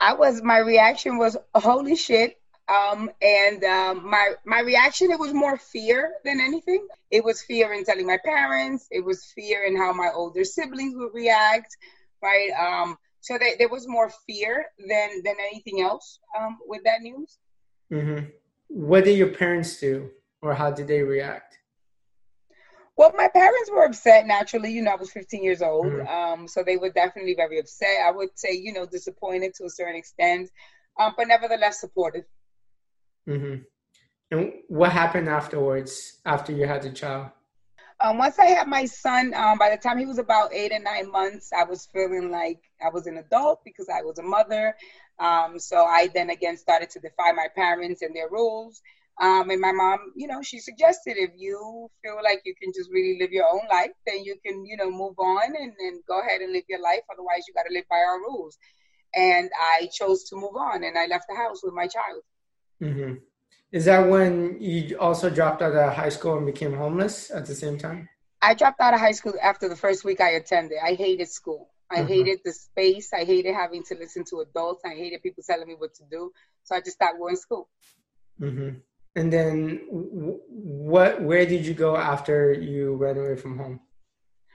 I 0.00 0.14
was 0.14 0.42
my 0.42 0.58
reaction 0.58 1.18
was 1.18 1.36
holy 1.54 1.94
shit. 1.94 2.40
Um, 2.72 3.10
and 3.20 3.62
um, 3.64 4.08
my 4.08 4.32
my 4.44 4.60
reaction 4.60 5.10
it 5.10 5.18
was 5.18 5.34
more 5.34 5.58
fear 5.58 6.14
than 6.24 6.40
anything. 6.40 6.86
It 7.10 7.22
was 7.22 7.42
fear 7.42 7.72
in 7.74 7.84
telling 7.84 8.06
my 8.06 8.18
parents. 8.24 8.86
It 8.90 9.04
was 9.04 9.24
fear 9.34 9.64
in 9.64 9.76
how 9.76 9.92
my 9.92 10.10
older 10.14 10.44
siblings 10.44 10.94
would 10.96 11.12
react, 11.12 11.76
right? 12.22 12.50
Um, 12.52 12.96
so 13.20 13.36
that 13.38 13.58
there 13.58 13.68
was 13.68 13.86
more 13.86 14.10
fear 14.26 14.66
than 14.78 15.22
than 15.22 15.36
anything 15.50 15.82
else 15.82 16.18
um, 16.38 16.58
with 16.66 16.82
that 16.84 17.02
news. 17.02 17.38
Mm-hmm. 17.92 18.26
What 18.68 19.04
did 19.04 19.18
your 19.18 19.34
parents 19.34 19.78
do, 19.78 20.10
or 20.40 20.54
how 20.54 20.70
did 20.70 20.88
they 20.88 21.02
react? 21.02 21.58
Well, 22.96 23.12
my 23.16 23.28
parents 23.28 23.70
were 23.70 23.84
upset 23.84 24.26
naturally. 24.26 24.72
You 24.72 24.82
know, 24.82 24.92
I 24.92 24.96
was 24.96 25.10
15 25.10 25.42
years 25.42 25.62
old, 25.62 25.86
mm-hmm. 25.86 26.06
um, 26.08 26.48
so 26.48 26.62
they 26.62 26.76
were 26.76 26.90
definitely 26.90 27.34
very 27.34 27.58
upset. 27.58 27.98
I 28.06 28.10
would 28.10 28.30
say, 28.34 28.52
you 28.52 28.72
know, 28.72 28.86
disappointed 28.86 29.54
to 29.56 29.64
a 29.64 29.70
certain 29.70 29.96
extent, 29.96 30.50
um, 30.98 31.12
but 31.16 31.28
nevertheless 31.28 31.80
supportive. 31.80 32.24
Mm-hmm. 33.28 33.62
And 34.30 34.52
what 34.68 34.92
happened 34.92 35.28
afterwards, 35.28 36.20
after 36.24 36.52
you 36.52 36.66
had 36.66 36.82
the 36.82 36.90
child? 36.90 37.30
Um, 38.00 38.18
once 38.18 38.38
I 38.38 38.46
had 38.46 38.66
my 38.66 38.86
son, 38.86 39.32
um, 39.34 39.58
by 39.58 39.70
the 39.70 39.76
time 39.76 39.98
he 39.98 40.06
was 40.06 40.18
about 40.18 40.52
eight 40.52 40.72
or 40.72 40.80
nine 40.80 41.10
months, 41.10 41.52
I 41.52 41.64
was 41.64 41.86
feeling 41.92 42.30
like 42.30 42.58
I 42.84 42.88
was 42.88 43.06
an 43.06 43.18
adult 43.18 43.60
because 43.64 43.88
I 43.88 44.02
was 44.02 44.18
a 44.18 44.22
mother. 44.22 44.74
Um, 45.18 45.58
so 45.58 45.84
I 45.84 46.08
then 46.12 46.30
again 46.30 46.56
started 46.56 46.90
to 46.90 47.00
defy 47.00 47.30
my 47.32 47.46
parents 47.54 48.02
and 48.02 48.16
their 48.16 48.28
rules. 48.28 48.80
Um, 49.20 49.50
and 49.50 49.60
my 49.60 49.70
mom, 49.70 50.12
you 50.16 50.26
know, 50.26 50.42
she 50.42 50.58
suggested 50.58 51.16
if 51.16 51.30
you 51.36 51.88
feel 52.02 52.18
like 52.24 52.40
you 52.44 52.54
can 52.60 52.72
just 52.74 52.90
really 52.90 53.18
live 53.20 53.30
your 53.30 53.46
own 53.46 53.68
life, 53.70 53.92
then 54.06 54.24
you 54.24 54.36
can, 54.44 54.64
you 54.66 54.76
know, 54.76 54.90
move 54.90 55.14
on 55.18 55.54
and, 55.54 55.72
and 55.78 56.02
go 56.08 56.20
ahead 56.20 56.40
and 56.40 56.52
live 56.52 56.64
your 56.68 56.82
life. 56.82 57.02
Otherwise, 57.12 57.44
you 57.46 57.54
got 57.54 57.64
to 57.68 57.74
live 57.74 57.84
by 57.88 57.96
our 57.96 58.18
rules. 58.18 58.58
And 59.14 59.50
I 59.78 59.88
chose 59.92 60.24
to 60.30 60.36
move 60.36 60.56
on 60.56 60.82
and 60.82 60.98
I 60.98 61.06
left 61.06 61.26
the 61.28 61.36
house 61.36 61.60
with 61.62 61.74
my 61.74 61.86
child. 61.86 62.22
Mm-hmm. 62.80 63.14
Is 63.72 63.86
that 63.86 64.08
when 64.08 64.60
you 64.60 64.98
also 64.98 65.30
dropped 65.30 65.62
out 65.62 65.74
of 65.74 65.94
high 65.94 66.10
school 66.10 66.36
and 66.36 66.46
became 66.46 66.74
homeless 66.76 67.30
at 67.30 67.46
the 67.46 67.54
same 67.54 67.78
time? 67.78 68.08
I 68.42 68.54
dropped 68.54 68.80
out 68.80 68.92
of 68.92 69.00
high 69.00 69.12
school 69.12 69.34
after 69.42 69.68
the 69.68 69.76
first 69.76 70.04
week 70.04 70.20
I 70.20 70.30
attended. 70.30 70.78
I 70.84 70.94
hated 70.94 71.28
school. 71.28 71.70
I 71.90 71.98
mm-hmm. 71.98 72.08
hated 72.08 72.40
the 72.44 72.52
space. 72.52 73.12
I 73.12 73.24
hated 73.24 73.54
having 73.54 73.82
to 73.84 73.94
listen 73.94 74.24
to 74.30 74.40
adults. 74.40 74.82
I 74.84 74.94
hated 74.94 75.22
people 75.22 75.42
telling 75.46 75.68
me 75.68 75.74
what 75.76 75.94
to 75.94 76.02
do. 76.10 76.32
So 76.64 76.74
I 76.74 76.80
just 76.80 76.96
stopped 76.96 77.18
going 77.18 77.34
to 77.34 77.40
school. 77.40 77.68
Mm-hmm. 78.40 78.78
And 79.14 79.32
then, 79.32 79.80
what? 79.88 81.22
Where 81.22 81.44
did 81.44 81.66
you 81.66 81.74
go 81.74 81.96
after 81.96 82.52
you 82.52 82.96
ran 82.96 83.18
away 83.18 83.36
from 83.36 83.58
home 83.58 83.80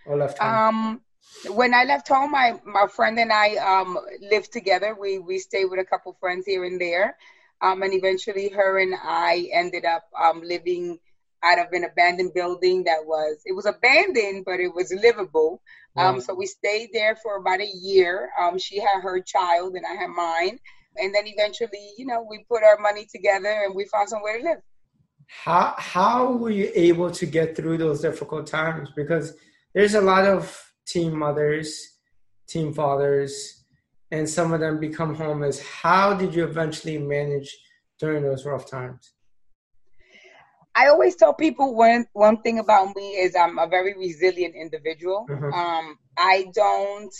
or 0.08 0.18
left 0.18 0.40
home? 0.40 0.50
Um, 0.50 1.02
when 1.56 1.76
I 1.76 1.84
left 1.84 2.08
home, 2.08 2.32
my 2.32 2.60
my 2.66 2.88
friend 2.88 3.20
and 3.20 3.32
I 3.32 3.56
um, 3.58 4.00
lived 4.20 4.52
together. 4.52 4.96
We 5.00 5.20
we 5.20 5.38
stayed 5.38 5.66
with 5.66 5.80
a 5.80 5.86
couple 5.86 6.18
friends 6.20 6.46
here 6.48 6.64
and 6.64 6.82
there, 6.82 7.18
um, 7.62 7.82
and 7.82 7.94
eventually, 7.94 8.50
her 8.50 8.80
and 8.80 8.94
I 9.02 9.50
ended 9.52 9.86
up 9.86 10.04
um, 10.20 10.42
living 10.42 11.00
out 11.44 11.60
of 11.60 11.68
an 11.72 11.84
abandoned 11.84 12.34
building 12.34 12.84
that 12.86 13.06
was 13.06 13.38
it 13.46 13.54
was 13.54 13.66
abandoned, 13.66 14.46
but 14.46 14.60
it 14.60 14.74
was 14.74 14.94
livable. 14.94 15.62
Um, 15.98 16.22
so 16.22 16.36
we 16.36 16.46
stayed 16.46 16.90
there 16.94 17.16
for 17.16 17.38
about 17.38 17.60
a 17.60 17.72
year. 17.82 18.30
Um, 18.40 18.60
she 18.60 18.80
had 18.80 19.02
her 19.02 19.20
child, 19.20 19.76
and 19.76 19.84
I 19.86 19.96
had 19.96 20.10
mine, 20.10 20.60
and 20.98 21.14
then 21.14 21.24
eventually, 21.26 21.92
you 21.98 22.06
know, 22.06 22.26
we 22.30 22.46
put 22.50 22.64
our 22.64 22.78
money 22.78 23.08
together 23.12 23.64
and 23.66 23.74
we 23.74 23.86
found 23.86 24.10
somewhere 24.10 24.38
to 24.38 24.44
live. 24.44 24.58
How 25.26 25.74
how 25.78 26.34
were 26.34 26.52
you 26.52 26.72
able 26.76 27.10
to 27.12 27.26
get 27.26 27.56
through 27.56 27.78
those 27.80 28.02
difficult 28.02 28.46
times? 28.46 28.90
Because 28.96 29.34
there's 29.74 29.96
a 29.96 30.02
lot 30.02 30.26
of 30.26 30.72
teen 30.86 31.18
mothers, 31.18 31.98
teen 32.48 32.74
fathers, 32.74 33.57
and 34.12 34.30
some 34.30 34.54
of 34.54 34.60
them 34.60 34.80
become 34.80 35.16
homeless. 35.16 35.62
How 35.62 36.14
did 36.14 36.34
you 36.34 36.44
eventually 36.44 36.98
manage 36.98 37.56
during 38.00 38.24
those 38.24 38.46
rough 38.46 38.70
times? 38.70 39.14
I 40.76 40.88
always 40.88 41.16
tell 41.16 41.34
people 41.34 41.76
one 41.76 42.06
one 42.14 42.42
thing 42.44 42.60
about 42.60 42.96
me 42.96 43.16
is 43.16 43.36
I'm 43.36 43.58
a 43.58 43.68
very 43.68 43.98
resilient 43.98 44.54
individual. 44.56 45.26
Mm-hmm. 45.30 45.52
Um, 45.52 45.98
I 46.18 46.46
don't 46.54 47.14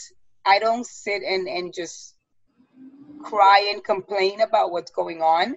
I 0.46 0.60
don't 0.60 0.86
sit 0.86 1.24
and 1.24 1.48
and 1.48 1.74
just 1.74 2.16
cry 3.24 3.72
and 3.74 3.84
complain 3.84 4.42
about 4.42 4.72
what's 4.72 4.92
going 4.92 5.22
on. 5.22 5.56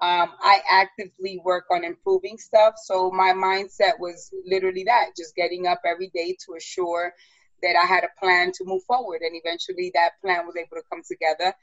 Um, 0.00 0.30
I 0.40 0.60
actively 0.68 1.40
work 1.44 1.66
on 1.70 1.84
improving 1.84 2.38
stuff. 2.38 2.74
So 2.84 3.10
my 3.10 3.32
mindset 3.32 4.00
was 4.00 4.30
literally 4.46 4.84
that, 4.84 5.10
just 5.16 5.36
getting 5.36 5.66
up 5.66 5.80
every 5.86 6.10
day 6.12 6.34
to 6.46 6.54
assure 6.56 7.12
that 7.62 7.74
I 7.82 7.86
had 7.86 8.04
a 8.04 8.20
plan 8.20 8.52
to 8.52 8.64
move 8.64 8.82
forward. 8.84 9.22
And 9.22 9.34
eventually 9.34 9.90
that 9.94 10.20
plan 10.22 10.46
was 10.46 10.56
able 10.56 10.76
to 10.76 10.82
come 10.90 11.02
together. 11.06 11.54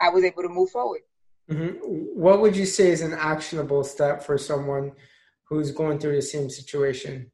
I 0.00 0.10
was 0.10 0.24
able 0.24 0.42
to 0.42 0.48
move 0.48 0.70
forward. 0.70 1.00
Mm-hmm. 1.50 1.78
What 2.20 2.40
would 2.40 2.56
you 2.56 2.66
say 2.66 2.90
is 2.90 3.00
an 3.00 3.14
actionable 3.14 3.82
step 3.84 4.22
for 4.22 4.36
someone 4.36 4.92
who's 5.44 5.70
going 5.70 5.98
through 5.98 6.16
the 6.16 6.22
same 6.22 6.50
situation 6.50 7.30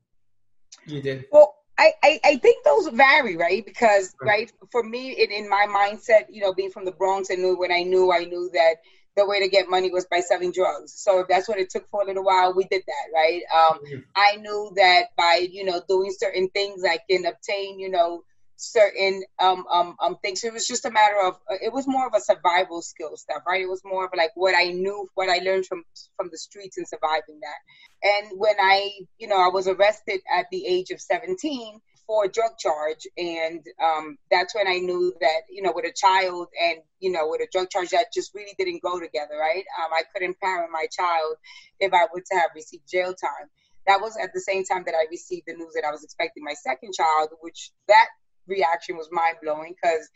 you 0.87 1.03
did? 1.03 1.27
Well, 1.33 1.57
I, 1.79 1.93
I, 2.05 2.21
I 2.25 2.37
think 2.37 2.65
those 2.65 2.87
vary, 2.89 3.37
right? 3.37 3.65
Because, 3.67 4.15
right, 4.23 4.53
for 4.71 4.85
me, 4.85 5.11
in, 5.13 5.33
in 5.33 5.49
my 5.49 5.67
mindset, 5.69 6.27
you 6.31 6.41
know, 6.41 6.55
being 6.55 6.71
from 6.71 6.85
the 6.85 6.93
Bronx, 6.93 7.31
I 7.33 7.35
knew 7.35 7.59
when 7.59 7.73
I 7.73 7.83
knew, 7.83 8.13
I 8.13 8.25
knew 8.25 8.49
that 8.53 8.77
the 9.17 9.27
way 9.27 9.41
to 9.41 9.49
get 9.49 9.69
money 9.69 9.91
was 9.91 10.07
by 10.07 10.21
selling 10.21 10.53
drugs. 10.53 10.93
So 10.97 11.21
if 11.21 11.29
that's 11.29 11.49
what 11.49 11.59
it 11.59 11.71
took 11.71 11.89
for 11.91 12.03
a 12.03 12.07
little 12.07 12.25
while, 12.25 12.55
we 12.55 12.65
did 12.65 12.83
that, 12.87 13.15
right? 13.15 13.43
Um, 13.55 13.79
mm-hmm. 13.79 14.01
I 14.17 14.37
knew 14.37 14.73
that 14.77 15.15
by 15.17 15.47
you 15.51 15.65
know 15.65 15.81
doing 15.89 16.13
certain 16.17 16.49
things, 16.51 16.83
I 16.85 16.99
can 17.09 17.27
obtain 17.27 17.79
you 17.79 17.91
know 17.91 18.25
certain 18.57 19.23
um, 19.41 19.65
um, 19.73 19.97
um 20.01 20.17
things. 20.23 20.43
It 20.43 20.53
was 20.53 20.67
just 20.67 20.85
a 20.85 20.91
matter 20.91 21.17
of 21.25 21.39
it 21.63 21.73
was 21.73 21.87
more 21.87 22.07
of 22.07 22.15
a 22.15 22.21
survival 22.21 22.83
skill 22.83 23.17
stuff, 23.17 23.43
right? 23.47 23.63
It 23.63 23.69
was 23.69 23.83
more 23.85 24.05
of 24.05 24.11
like 24.17 24.31
what 24.35 24.55
I 24.57 24.71
knew, 24.71 25.09
what 25.15 25.29
I 25.29 25.39
learned 25.39 25.67
from 25.67 25.85
from 26.17 26.29
the 26.31 26.39
streets 26.39 26.77
and 26.77 26.89
surviving 26.89 27.41
that. 27.41 28.09
And 28.09 28.39
when 28.39 28.57
I 28.61 28.91
you 29.19 29.29
know 29.29 29.41
I 29.41 29.49
was 29.49 29.69
arrested 29.69 30.21
at 30.33 30.47
the 30.51 30.67
age 30.67 30.91
of 30.91 31.01
seventeen 31.01 31.81
for 32.07 32.25
a 32.25 32.29
drug 32.29 32.59
charge, 32.59 33.07
and 33.17 33.65
um, 33.83 34.19
that's 34.31 34.55
when 34.55 34.69
I 34.69 34.79
knew 34.79 35.15
that 35.21 35.43
you 35.51 35.63
know 35.63 35.73
with 35.75 35.85
a 35.85 35.93
child 35.93 36.49
and 36.61 36.81
you 37.01 37.11
know 37.11 37.29
with 37.29 37.41
a 37.41 37.49
drug 37.51 37.71
charge 37.71 37.91
that 37.91 38.13
just 38.13 38.35
really 38.35 38.55
didn't 38.59 38.83
go 38.83 39.01
together, 39.01 39.37
right? 39.41 39.65
Um, 39.83 39.93
I 39.93 40.03
couldn't 40.13 40.41
parent 40.41 40.71
my 40.73 40.87
child 40.91 41.37
if 41.81 41.93
I 41.93 42.07
were 42.13 42.21
to 42.21 42.39
have 42.39 42.51
received 42.55 42.89
jail 42.89 43.15
time. 43.15 43.49
That 43.87 44.01
was 44.01 44.17
at 44.17 44.33
the 44.33 44.41
same 44.41 44.65
time 44.65 44.85
that 44.87 44.95
I 44.95 45.07
received 45.11 45.45
the 45.47 45.55
news 45.55 45.75
that 45.75 45.85
I 45.87 45.91
was 45.91 46.05
expecting 46.05 46.43
my 46.43 46.55
second 46.55 46.95
child, 46.95 47.31
which 47.41 47.71
that 47.89 48.07
reaction 48.47 48.97
was 48.97 49.09
mind 49.13 49.37
blowing 49.43 49.75
because 49.75 50.09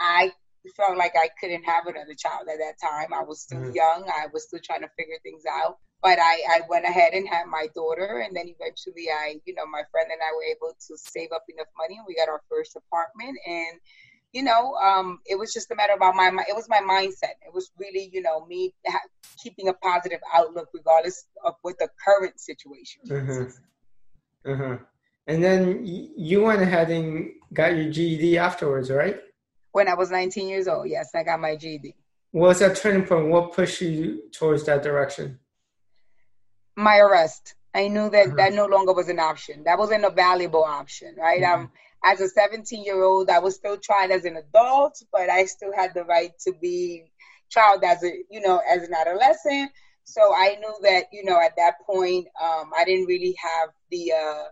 I 0.00 0.32
felt 0.76 0.98
like 0.98 1.14
I 1.16 1.30
couldn't 1.40 1.64
have 1.64 1.86
another 1.86 2.14
child 2.14 2.48
at 2.52 2.58
that 2.58 2.74
time. 2.82 3.14
I 3.14 3.24
was 3.24 3.40
still 3.40 3.60
mm-hmm. 3.60 3.74
young. 3.74 4.08
I 4.08 4.26
was 4.32 4.44
still 4.44 4.60
trying 4.62 4.82
to 4.82 4.90
figure 4.96 5.16
things 5.22 5.44
out 5.50 5.78
but 6.02 6.18
I, 6.18 6.40
I 6.50 6.60
went 6.68 6.84
ahead 6.84 7.12
and 7.12 7.28
had 7.28 7.46
my 7.46 7.66
daughter 7.74 8.22
and 8.24 8.36
then 8.36 8.46
eventually 8.48 9.08
i 9.10 9.40
you 9.44 9.54
know 9.54 9.66
my 9.66 9.82
friend 9.90 10.08
and 10.10 10.20
i 10.22 10.34
were 10.34 10.44
able 10.44 10.74
to 10.74 10.96
save 10.96 11.30
up 11.34 11.44
enough 11.48 11.68
money 11.76 11.96
and 11.96 12.06
we 12.06 12.14
got 12.14 12.28
our 12.28 12.42
first 12.48 12.76
apartment. 12.76 13.38
And 13.46 13.80
you 14.32 14.42
know 14.42 14.74
um, 14.74 15.20
it 15.26 15.38
was 15.38 15.52
just 15.52 15.70
a 15.70 15.74
matter 15.74 15.94
about 15.94 16.14
my 16.14 16.28
it 16.48 16.54
was 16.54 16.68
my 16.68 16.80
mindset. 16.80 17.36
It 17.46 17.52
was 17.52 17.70
really 17.78 18.10
you 18.12 18.22
know 18.22 18.46
me 18.46 18.74
ha- 18.86 19.00
keeping 19.42 19.68
a 19.68 19.72
positive 19.74 20.20
outlook 20.34 20.68
regardless 20.74 21.26
of 21.44 21.54
what 21.62 21.78
the 21.78 21.88
current 22.04 22.38
situation 22.38 23.02
is. 23.04 23.60
Uh-huh. 24.46 24.52
Uh-huh. 24.52 24.76
and 25.26 25.42
then 25.42 25.82
you 25.84 26.42
went 26.42 26.62
ahead 26.62 26.90
and 26.90 27.30
got 27.52 27.76
your 27.76 27.90
ged 27.90 28.36
afterwards 28.36 28.90
right? 28.90 29.18
When 29.72 29.88
i 29.88 29.94
was 29.94 30.10
19 30.10 30.48
years 30.48 30.68
old 30.68 30.88
yes 30.88 31.10
i 31.14 31.22
got 31.22 31.40
my 31.40 31.56
ged 31.56 31.92
what 32.30 32.48
was 32.48 32.58
that 32.60 32.76
turning 32.76 33.06
point? 33.06 33.28
What 33.28 33.52
pushed 33.52 33.80
you 33.80 34.30
towards 34.32 34.64
that 34.64 34.82
direction 34.82 35.38
my 36.78 36.98
arrest. 36.98 37.54
I 37.74 37.88
knew 37.88 38.08
that 38.10 38.28
mm-hmm. 38.28 38.36
that 38.36 38.54
no 38.54 38.66
longer 38.66 38.92
was 38.92 39.08
an 39.08 39.18
option. 39.18 39.64
That 39.64 39.78
wasn't 39.78 40.04
a 40.04 40.10
valuable 40.10 40.64
option, 40.64 41.16
right? 41.18 41.42
Mm-hmm. 41.42 41.62
Um, 41.62 41.72
as 42.04 42.20
a 42.20 42.28
17 42.28 42.84
year 42.84 43.02
old, 43.02 43.28
I 43.28 43.40
was 43.40 43.56
still 43.56 43.76
tried 43.76 44.10
as 44.10 44.24
an 44.24 44.36
adult, 44.36 45.02
but 45.12 45.28
I 45.28 45.44
still 45.44 45.72
had 45.74 45.92
the 45.94 46.04
right 46.04 46.30
to 46.46 46.52
be 46.52 47.04
tried 47.50 47.82
as 47.84 48.02
a, 48.04 48.12
you 48.30 48.40
know, 48.40 48.60
as 48.70 48.84
an 48.84 48.94
adolescent. 48.94 49.72
So 50.04 50.22
I 50.34 50.56
knew 50.60 50.74
that, 50.82 51.06
you 51.12 51.24
know, 51.24 51.38
at 51.38 51.56
that 51.56 51.74
point, 51.84 52.28
um, 52.40 52.70
I 52.74 52.84
didn't 52.84 53.06
really 53.06 53.36
have 53.42 53.70
the 53.90 54.12
uh, 54.12 54.44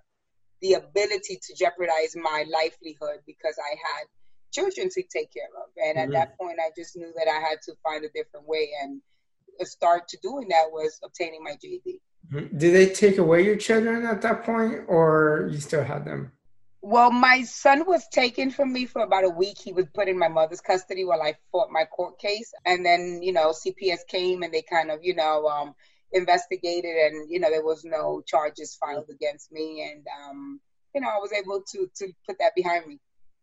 the 0.61 0.73
ability 0.75 1.39
to 1.41 1.55
jeopardize 1.55 2.17
my 2.17 2.45
livelihood 2.51 3.21
because 3.27 3.55
I 3.59 3.71
had 3.71 4.07
children 4.53 4.89
to 4.91 5.03
take 5.03 5.33
care 5.33 5.53
of, 5.63 5.71
and 5.77 5.97
mm-hmm. 5.97 6.15
at 6.17 6.19
that 6.19 6.39
point, 6.39 6.59
I 6.61 6.71
just 6.77 6.97
knew 6.97 7.13
that 7.17 7.29
I 7.29 7.41
had 7.41 7.63
to 7.67 7.75
find 7.83 8.05
a 8.05 8.09
different 8.09 8.49
way. 8.49 8.71
And 8.83 9.01
a 9.61 9.67
start 9.67 10.09
to 10.09 10.19
doing 10.23 10.49
that 10.49 10.71
was 10.71 10.99
obtaining 11.05 11.43
my 11.43 11.57
GED. 11.61 12.01
Mm-hmm. 12.33 12.59
Did 12.59 12.75
they 12.75 12.89
take 12.93 13.19
away 13.19 13.45
your 13.45 13.57
children 13.57 14.05
at 14.05 14.23
that 14.23 14.45
point, 14.45 14.83
or 14.89 15.49
you 15.51 15.59
still 15.59 15.85
had 15.85 16.05
them? 16.05 16.33
Well, 16.83 17.11
my 17.11 17.43
son 17.43 17.85
was 17.87 18.07
taken 18.09 18.51
from 18.51 18.73
me 18.73 18.87
for 18.87 19.03
about 19.03 19.25
a 19.25 19.29
week. 19.29 19.59
He 19.59 19.73
was 19.73 19.87
put 19.93 20.09
in 20.09 20.19
my 20.19 20.29
mother's 20.29 20.61
custody 20.61 21.05
while 21.05 21.23
I 21.23 21.35
fought 21.51 21.71
my 21.71 21.85
court 21.85 22.19
case, 22.19 22.53
and 22.65 22.85
then 22.85 23.21
you 23.23 23.33
know 23.33 23.51
CPS 23.51 24.07
came 24.09 24.43
and 24.43 24.53
they 24.53 24.63
kind 24.63 24.91
of 24.91 25.01
you 25.03 25.15
know 25.15 25.47
um, 25.47 25.75
investigated, 26.13 26.97
and 26.97 27.31
you 27.31 27.41
know 27.41 27.51
there 27.51 27.65
was 27.65 27.85
no 27.85 28.23
charges 28.27 28.77
filed 28.77 29.09
against 29.11 29.53
me, 29.53 29.91
and 29.91 30.07
um, 30.23 30.61
you 30.95 31.01
know 31.01 31.09
I 31.09 31.19
was 31.19 31.33
able 31.33 31.63
to 31.73 31.91
to 31.97 32.13
put 32.27 32.39
that 32.39 32.55
behind 32.55 32.87
me. 32.87 33.01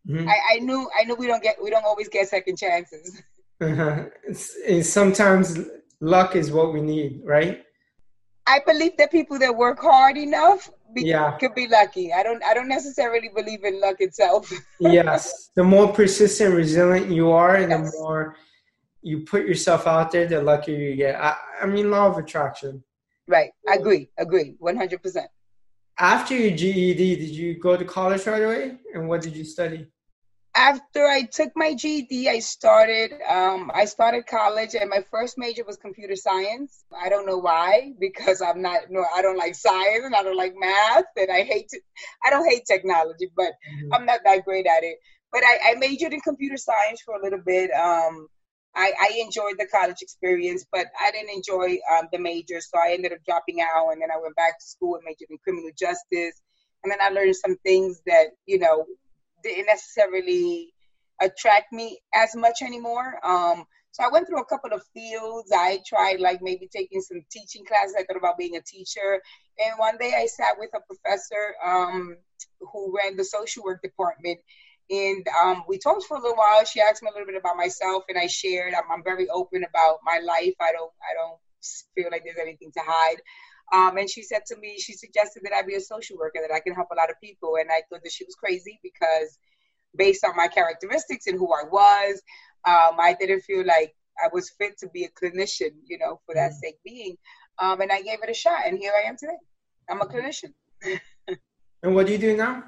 Mm-hmm. 0.08 0.28
I, 0.28 0.38
I 0.54 0.60
knew 0.60 0.90
I 0.98 1.04
knew 1.06 1.16
we 1.16 1.28
don't 1.28 1.44
get 1.44 1.62
we 1.62 1.70
don't 1.70 1.86
always 1.86 2.10
get 2.10 2.28
second 2.28 2.58
chances. 2.58 3.22
Uh-huh. 3.62 4.06
It's, 4.28 4.56
it's 4.66 4.90
sometimes 4.90 5.60
luck 6.00 6.36
is 6.36 6.52
what 6.52 6.74
we 6.74 6.82
need, 6.82 7.22
right? 7.24 7.64
I 8.46 8.60
believe 8.66 8.98
that 8.98 9.12
people 9.12 9.40
that 9.40 9.56
work 9.56 9.80
hard 9.82 10.18
enough 10.18 10.70
be, 10.94 11.04
yeah. 11.04 11.38
could 11.38 11.56
be 11.56 11.68
lucky. 11.68 12.12
I 12.14 12.24
don't 12.24 12.44
I 12.44 12.54
don't 12.54 12.68
necessarily 12.68 13.30
believe 13.34 13.64
in 13.64 13.80
luck 13.80 13.98
itself. 14.00 14.52
yes. 14.80 15.50
The 15.56 15.64
more 15.64 15.92
persistent, 15.92 16.54
resilient 16.54 17.10
you 17.10 17.32
are, 17.32 17.56
and 17.56 17.70
yes. 17.70 17.92
the 17.92 18.00
more 18.00 18.36
you 19.02 19.22
put 19.22 19.46
yourself 19.46 19.88
out 19.88 20.12
there, 20.12 20.28
the 20.28 20.42
luckier 20.42 20.78
you 20.78 20.96
get. 20.96 21.20
I, 21.20 21.36
I 21.62 21.66
mean 21.66 21.90
law 21.90 22.08
of 22.08 22.18
attraction. 22.18 22.84
Right. 23.28 23.52
I 23.70 23.76
agree. 23.76 24.10
Agree. 24.18 24.56
One 24.60 24.76
hundred 24.76 25.02
percent. 25.02 25.30
After 25.98 26.36
your 26.36 26.56
GED, 26.56 27.16
did 27.16 27.30
you 27.30 27.60
go 27.60 27.78
to 27.78 27.86
college 27.86 28.26
right 28.26 28.42
away? 28.42 28.78
And 28.94 29.08
what 29.08 29.22
did 29.22 29.36
you 29.36 29.46
study? 29.46 29.88
After 30.56 31.06
I 31.08 31.24
took 31.24 31.52
my 31.56 31.74
GED, 31.74 32.30
I 32.30 32.40
started 32.40 33.14
um, 33.28 33.72
I 33.74 33.86
started 33.86 34.28
college, 34.28 34.76
and 34.76 34.90
my 34.90 35.04
first 35.10 35.38
major 35.38 35.64
was 35.64 35.78
computer 35.78 36.16
science. 36.16 36.84
I 36.96 37.10
don't 37.10 37.26
know 37.26 37.38
why, 37.38 37.94
because 38.00 38.42
I'm 38.42 38.62
not 38.62 38.84
no, 38.90 39.04
I 39.16 39.22
don't 39.22 39.38
like 39.38 39.56
science 39.56 40.06
and 40.06 40.16
I 40.16 40.22
don't 40.22 40.38
like 40.38 40.54
math, 40.56 41.06
and 41.18 41.32
I 41.32 41.44
hate 41.44 41.70
to, 41.70 41.80
I 42.24 42.30
don't 42.30 42.50
hate 42.50 42.66
technology, 42.66 43.30
but 43.36 43.48
mm-hmm. 43.48 43.94
I'm 43.94 44.06
not 44.06 44.20
that 44.26 44.46
great 44.46 44.68
at 44.68 44.84
it. 44.84 44.98
But 45.32 45.44
I, 45.44 45.72
I, 45.72 45.74
majored 45.76 46.14
in 46.14 46.22
computer 46.22 46.58
science 46.58 47.02
for 47.02 47.16
a 47.16 47.24
little 47.24 47.42
bit. 47.44 47.72
Um, 47.72 48.28
I, 48.76 48.94
I, 49.02 49.20
enjoyed 49.20 49.56
the 49.58 49.66
college 49.66 50.04
experience, 50.04 50.64
but 50.72 50.86
I 51.02 51.10
didn't 51.10 51.32
enjoy 51.32 51.80
um, 51.92 52.08
the 52.12 52.20
major, 52.20 52.62
so 52.62 52.78
I 52.78 52.94
ended 52.94 53.14
up 53.14 53.20
dropping 53.26 53.60
out, 53.62 53.90
and 53.90 54.02
then 54.02 54.12
I 54.12 54.22
went 54.22 54.36
back 54.36 54.60
to 54.60 54.66
school 54.66 54.94
and 54.94 55.04
majored 55.04 55.32
in 55.32 55.40
criminal 55.44 55.72
justice. 55.78 56.40
And 56.84 56.92
then 56.92 57.00
I 57.02 57.10
learned 57.10 57.36
some 57.36 57.58
things 57.66 58.02
that 58.06 58.28
you 58.46 58.60
know 58.60 58.86
didn't 59.44 59.68
necessarily 59.68 60.74
attract 61.22 61.72
me 61.72 62.00
as 62.14 62.36
much 62.36 62.62
anymore. 62.62 63.20
Um, 63.26 63.66
so 63.92 64.04
I 64.04 64.10
went 64.12 64.28
through 64.28 64.42
a 64.42 64.46
couple 64.46 64.74
of 64.74 64.82
fields. 64.94 65.52
I 65.56 65.80
tried 65.86 66.20
like 66.20 66.42
maybe 66.42 66.68
taking 66.68 67.02
some 67.02 67.22
teaching 67.32 67.64
classes. 67.66 67.96
I 67.98 68.04
thought 68.04 68.18
about 68.18 68.40
being 68.40 68.56
a 68.56 68.62
teacher. 68.62 69.22
And 69.64 69.74
one 69.78 69.98
day 69.98 70.14
I 70.18 70.26
sat 70.26 70.56
with 70.58 70.72
a 70.74 70.80
professor 70.82 71.56
um, 71.64 72.18
who 72.60 72.96
ran 72.98 73.16
the 73.16 73.24
social 73.24 73.64
work 73.64 73.84
department. 73.84 74.40
And 74.90 75.26
um, 75.42 75.64
we 75.68 75.78
talked 75.78 76.06
for 76.06 76.18
a 76.18 76.20
little 76.20 76.36
while. 76.36 76.66
She 76.66 76.82
asked 76.82 77.04
me 77.04 77.10
a 77.10 77.14
little 77.14 77.28
bit 77.28 77.40
about 77.40 77.56
myself, 77.56 78.04
and 78.10 78.18
I 78.18 78.28
shared. 78.28 78.74
I'm, 78.74 78.92
I'm 78.92 79.04
very 79.04 79.30
open 79.30 79.64
about 79.64 80.00
my 80.04 80.20
life. 80.24 80.56
I 80.60 80.72
don't, 80.72 80.92
I 81.02 81.14
don't 81.16 81.40
feel 81.96 82.10
like 82.12 82.24
there's 82.26 82.42
anything 82.42 82.72
to 82.74 82.82
hide. 82.84 83.22
Um, 83.72 83.98
and 83.98 84.10
she 84.10 84.24
said 84.24 84.42
to 84.48 84.58
me, 84.58 84.78
she 84.80 84.94
suggested 84.94 85.44
that 85.46 85.54
I 85.54 85.62
be 85.64 85.76
a 85.76 85.82
social 85.82 86.18
worker, 86.18 86.40
that 86.48 86.54
I 86.54 86.60
can 86.60 86.74
help 86.74 86.90
a 86.92 86.96
lot 86.96 87.10
of 87.10 87.20
people. 87.22 87.56
And 87.60 87.72
I 87.72 87.82
thought 87.90 88.04
that 88.04 88.12
she 88.12 88.26
was 88.26 88.36
crazy 88.36 88.80
because 88.84 89.38
based 89.96 90.26
on 90.26 90.36
my 90.36 90.48
characteristics 90.48 91.28
and 91.28 91.38
who 91.38 91.52
I 91.54 91.64
was. 91.70 92.22
Um, 92.66 93.00
I 93.00 93.16
didn't 93.20 93.42
feel 93.42 93.66
like 93.66 93.96
I 94.24 94.30
was 94.32 94.50
fit 94.58 94.78
to 94.80 94.88
be 94.88 95.06
a 95.06 95.10
clinician, 95.10 95.72
you 95.86 95.98
know, 95.98 96.20
for 96.26 96.36
that 96.36 96.52
mm. 96.52 96.56
sake 96.56 96.78
being. 96.84 97.18
Um, 97.60 97.82
and 97.82 97.92
I 97.92 98.02
gave 98.02 98.20
it 98.24 98.30
a 98.30 98.34
shot, 98.34 98.62
and 98.66 98.78
here 98.78 98.94
I 98.96 99.08
am 99.08 99.16
today. 99.18 99.38
I'm 99.90 100.02
a 100.02 100.06
clinician. 100.06 100.54
and 101.84 101.96
what 101.96 102.08
do 102.08 102.14
you 102.14 102.18
do 102.18 102.36
now? 102.36 102.64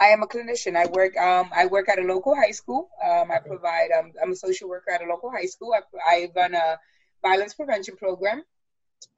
I 0.00 0.06
am 0.06 0.22
a 0.22 0.26
clinician. 0.26 0.76
I 0.76 0.86
work. 0.86 1.16
Um, 1.16 1.50
I 1.54 1.66
work 1.66 1.88
at 1.88 1.98
a 1.98 2.02
local 2.02 2.34
high 2.34 2.50
school. 2.52 2.88
Um, 3.04 3.30
I 3.30 3.38
provide. 3.38 3.90
Um, 3.96 4.12
I'm 4.20 4.32
a 4.32 4.36
social 4.36 4.68
worker 4.68 4.90
at 4.90 5.02
a 5.02 5.06
local 5.06 5.30
high 5.30 5.46
school. 5.46 5.74
I, 5.74 5.82
I 6.16 6.28
run 6.34 6.54
a 6.54 6.78
violence 7.22 7.54
prevention 7.54 7.96
program, 7.96 8.42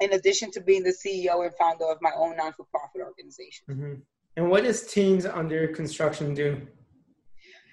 in 0.01 0.13
addition 0.13 0.51
to 0.53 0.61
being 0.61 0.83
the 0.83 0.91
CEO 0.93 1.45
and 1.45 1.55
founder 1.55 1.85
of 1.87 1.99
my 2.01 2.13
own 2.17 2.37
non-for-profit 2.37 3.01
organization. 3.01 3.65
Mm-hmm. 3.71 3.95
And 4.37 4.51
what 4.51 4.65
does 4.65 4.87
Teens 4.87 5.27
Under 5.27 5.69
Construction 5.69 6.35
do? 6.35 6.67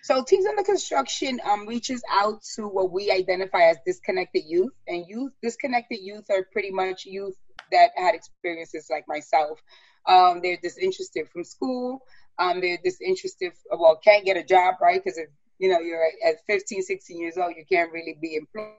So 0.02 0.24
Teens 0.24 0.46
Under 0.46 0.64
Construction 0.64 1.40
um, 1.46 1.68
reaches 1.68 2.02
out 2.12 2.42
to 2.56 2.68
what 2.68 2.92
we 2.92 3.12
identify 3.12 3.70
as 3.70 3.78
disconnected 3.86 4.44
youth, 4.46 4.74
and 4.88 5.06
youth 5.08 5.34
disconnected 5.42 6.00
youth 6.02 6.26
are 6.30 6.46
pretty 6.52 6.72
much 6.72 7.06
youth 7.06 7.36
that 7.72 7.92
had 7.96 8.16
experiences 8.16 8.88
like 8.90 9.06
myself. 9.08 9.60
Um, 10.08 10.40
they're 10.42 10.58
disinterested 10.62 11.30
from 11.30 11.44
school. 11.44 12.02
Um, 12.40 12.62
they're 12.62 12.80
disinterested, 12.84 13.52
well, 13.70 14.00
can't 14.04 14.26
get 14.26 14.38
a 14.38 14.44
job, 14.44 14.76
right? 14.82 15.02
Because 15.04 15.18
if 15.18 15.28
you 15.60 15.70
know 15.70 15.80
you're 15.80 16.02
at 16.26 16.36
15, 16.48 16.82
16 16.82 17.20
years 17.20 17.38
old, 17.38 17.54
you 17.56 17.66
can't 17.70 17.92
really 17.92 18.18
be 18.22 18.36
employed. 18.36 18.74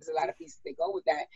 There's 0.00 0.16
a 0.16 0.18
lot 0.18 0.28
of 0.28 0.38
pieces 0.38 0.60
that 0.64 0.76
go 0.76 0.92
with 0.92 1.04
that. 1.04 1.26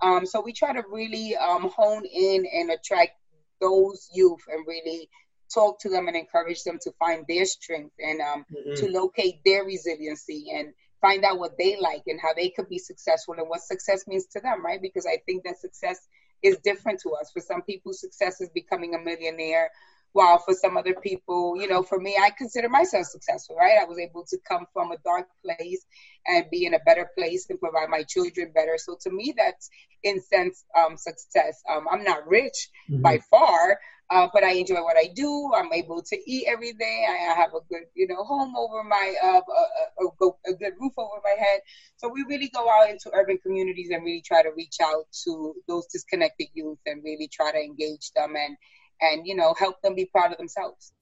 Um, 0.00 0.26
so 0.26 0.40
we 0.40 0.52
try 0.52 0.72
to 0.72 0.82
really 0.90 1.36
um, 1.36 1.70
hone 1.74 2.04
in 2.04 2.46
and 2.52 2.70
attract 2.70 3.12
those 3.60 4.08
youth 4.12 4.40
and 4.50 4.66
really 4.66 5.08
talk 5.52 5.80
to 5.80 5.88
them 5.88 6.08
and 6.08 6.16
encourage 6.16 6.62
them 6.62 6.78
to 6.82 6.92
find 6.98 7.24
their 7.28 7.44
strength 7.44 7.94
and 7.98 8.20
um, 8.20 8.44
mm-hmm. 8.52 8.74
to 8.76 8.90
locate 8.90 9.40
their 9.44 9.64
resiliency 9.64 10.46
and 10.54 10.72
find 11.00 11.24
out 11.24 11.38
what 11.38 11.56
they 11.58 11.78
like 11.80 12.02
and 12.06 12.20
how 12.20 12.32
they 12.34 12.50
could 12.50 12.68
be 12.68 12.78
successful 12.78 13.34
and 13.38 13.48
what 13.48 13.60
success 13.60 14.06
means 14.06 14.26
to 14.26 14.40
them, 14.40 14.64
right? 14.64 14.80
Because 14.82 15.06
I 15.06 15.18
think 15.26 15.44
that 15.44 15.58
success 15.58 15.98
is 16.42 16.58
different 16.58 17.00
to 17.00 17.10
us. 17.20 17.30
For 17.32 17.40
some 17.40 17.62
people, 17.62 17.92
success 17.92 18.40
is 18.40 18.50
becoming 18.50 18.94
a 18.94 18.98
millionaire. 18.98 19.70
While 20.12 20.38
for 20.38 20.54
some 20.54 20.76
other 20.76 20.94
people, 20.94 21.56
you 21.60 21.68
know, 21.68 21.82
for 21.82 21.98
me, 22.00 22.16
I 22.20 22.30
consider 22.30 22.68
myself 22.68 23.06
successful, 23.06 23.56
right? 23.56 23.78
I 23.80 23.84
was 23.84 23.98
able 23.98 24.24
to 24.30 24.38
come 24.48 24.66
from 24.72 24.90
a 24.90 24.96
dark 25.04 25.28
place 25.44 25.84
and 26.26 26.44
be 26.50 26.66
in 26.66 26.74
a 26.74 26.80
better 26.80 27.08
place 27.16 27.46
and 27.48 27.60
provide 27.60 27.88
my 27.88 28.02
children 28.02 28.52
better. 28.54 28.76
So 28.76 28.96
to 29.02 29.10
me, 29.10 29.34
that's 29.36 29.70
in 30.02 30.20
sense 30.20 30.64
um, 30.76 30.96
success. 30.96 31.62
Um, 31.70 31.86
I'm 31.90 32.04
not 32.04 32.26
rich 32.26 32.70
mm-hmm. 32.90 33.02
by 33.02 33.20
far, 33.30 33.78
uh, 34.10 34.28
but 34.32 34.42
I 34.42 34.52
enjoy 34.52 34.82
what 34.82 34.96
I 34.96 35.08
do. 35.14 35.52
I'm 35.54 35.72
able 35.72 36.02
to 36.02 36.30
eat 36.30 36.46
every 36.48 36.72
day. 36.72 37.06
I 37.08 37.34
have 37.34 37.50
a 37.54 37.60
good, 37.68 37.84
you 37.94 38.08
know, 38.08 38.24
home 38.24 38.54
over 38.56 38.82
my, 38.82 39.14
uh, 39.22 39.40
a, 39.40 40.04
a, 40.04 40.28
a, 40.48 40.54
good 40.54 40.72
roof 40.80 40.92
over 40.98 41.20
my 41.22 41.36
head. 41.38 41.60
So 41.96 42.08
we 42.08 42.24
really 42.28 42.48
go 42.48 42.68
out 42.68 42.90
into 42.90 43.10
urban 43.14 43.38
communities 43.38 43.90
and 43.90 44.04
really 44.04 44.22
try 44.22 44.42
to 44.42 44.50
reach 44.56 44.78
out 44.82 45.04
to 45.24 45.54
those 45.68 45.86
disconnected 45.86 46.48
youth 46.54 46.78
and 46.86 47.04
really 47.04 47.28
try 47.28 47.52
to 47.52 47.58
engage 47.58 48.10
them 48.16 48.34
and, 48.36 48.56
and 49.00 49.26
you 49.26 49.34
know, 49.34 49.54
help 49.58 49.80
them 49.82 49.94
be 49.94 50.06
proud 50.06 50.32
of 50.32 50.38
themselves. 50.38 50.92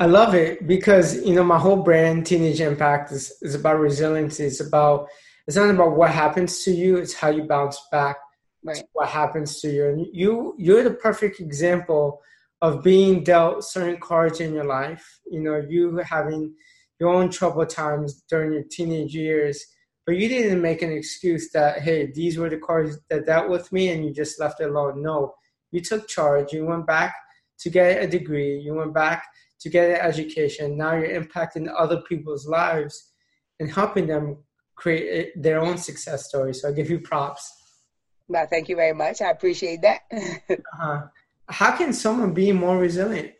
I 0.00 0.06
love 0.06 0.34
it 0.34 0.66
because 0.66 1.24
you 1.24 1.34
know 1.34 1.44
my 1.44 1.58
whole 1.58 1.82
brand, 1.82 2.26
Teenage 2.26 2.60
Impact, 2.60 3.12
is, 3.12 3.32
is 3.42 3.54
about 3.54 3.78
resilience. 3.78 4.40
It's 4.40 4.60
about 4.60 5.08
it's 5.46 5.56
not 5.56 5.70
about 5.70 5.96
what 5.96 6.10
happens 6.10 6.64
to 6.64 6.72
you; 6.72 6.96
it's 6.96 7.14
how 7.14 7.28
you 7.28 7.44
bounce 7.44 7.80
back 7.92 8.16
right. 8.64 8.82
what 8.92 9.08
happens 9.08 9.60
to 9.60 9.70
you. 9.70 9.86
And 9.86 10.06
you 10.12 10.54
you're 10.58 10.82
the 10.82 10.94
perfect 10.94 11.40
example 11.40 12.20
of 12.60 12.82
being 12.82 13.22
dealt 13.22 13.64
certain 13.64 14.00
cards 14.00 14.40
in 14.40 14.52
your 14.52 14.64
life. 14.64 15.20
You 15.30 15.40
know, 15.40 15.56
you 15.56 15.96
having 15.98 16.54
your 16.98 17.10
own 17.10 17.30
trouble 17.30 17.66
times 17.66 18.22
during 18.28 18.52
your 18.52 18.64
teenage 18.70 19.14
years, 19.14 19.64
but 20.06 20.16
you 20.16 20.28
didn't 20.28 20.62
make 20.62 20.82
an 20.82 20.92
excuse 20.92 21.50
that 21.52 21.82
hey, 21.82 22.10
these 22.10 22.36
were 22.36 22.50
the 22.50 22.58
cards 22.58 22.98
that 23.10 23.26
dealt 23.26 23.48
with 23.48 23.70
me, 23.72 23.90
and 23.90 24.04
you 24.04 24.12
just 24.12 24.40
left 24.40 24.60
it 24.60 24.70
alone. 24.70 25.02
No, 25.02 25.34
you 25.74 25.80
took 25.80 26.06
charge. 26.06 26.52
You 26.52 26.64
went 26.64 26.86
back 26.86 27.16
to 27.58 27.68
get 27.68 28.00
a 28.00 28.06
degree. 28.06 28.58
You 28.60 28.74
went 28.74 28.94
back 28.94 29.26
to 29.60 29.68
get 29.68 29.90
an 29.90 29.96
education. 29.96 30.78
Now 30.78 30.94
you're 30.94 31.20
impacting 31.20 31.68
other 31.76 32.00
people's 32.08 32.46
lives 32.46 33.10
and 33.58 33.68
helping 33.68 34.06
them 34.06 34.36
create 34.76 35.32
their 35.34 35.60
own 35.60 35.76
success 35.76 36.28
story. 36.28 36.54
So 36.54 36.68
I 36.68 36.72
give 36.72 36.90
you 36.90 37.00
props. 37.00 37.52
Well, 38.28 38.46
thank 38.48 38.68
you 38.68 38.76
very 38.76 38.94
much. 38.94 39.20
I 39.20 39.30
appreciate 39.30 39.82
that. 39.82 40.02
uh-huh. 40.12 41.02
How 41.48 41.76
can 41.76 41.92
someone 41.92 42.32
be 42.32 42.52
more 42.52 42.78
resilient? 42.78 43.32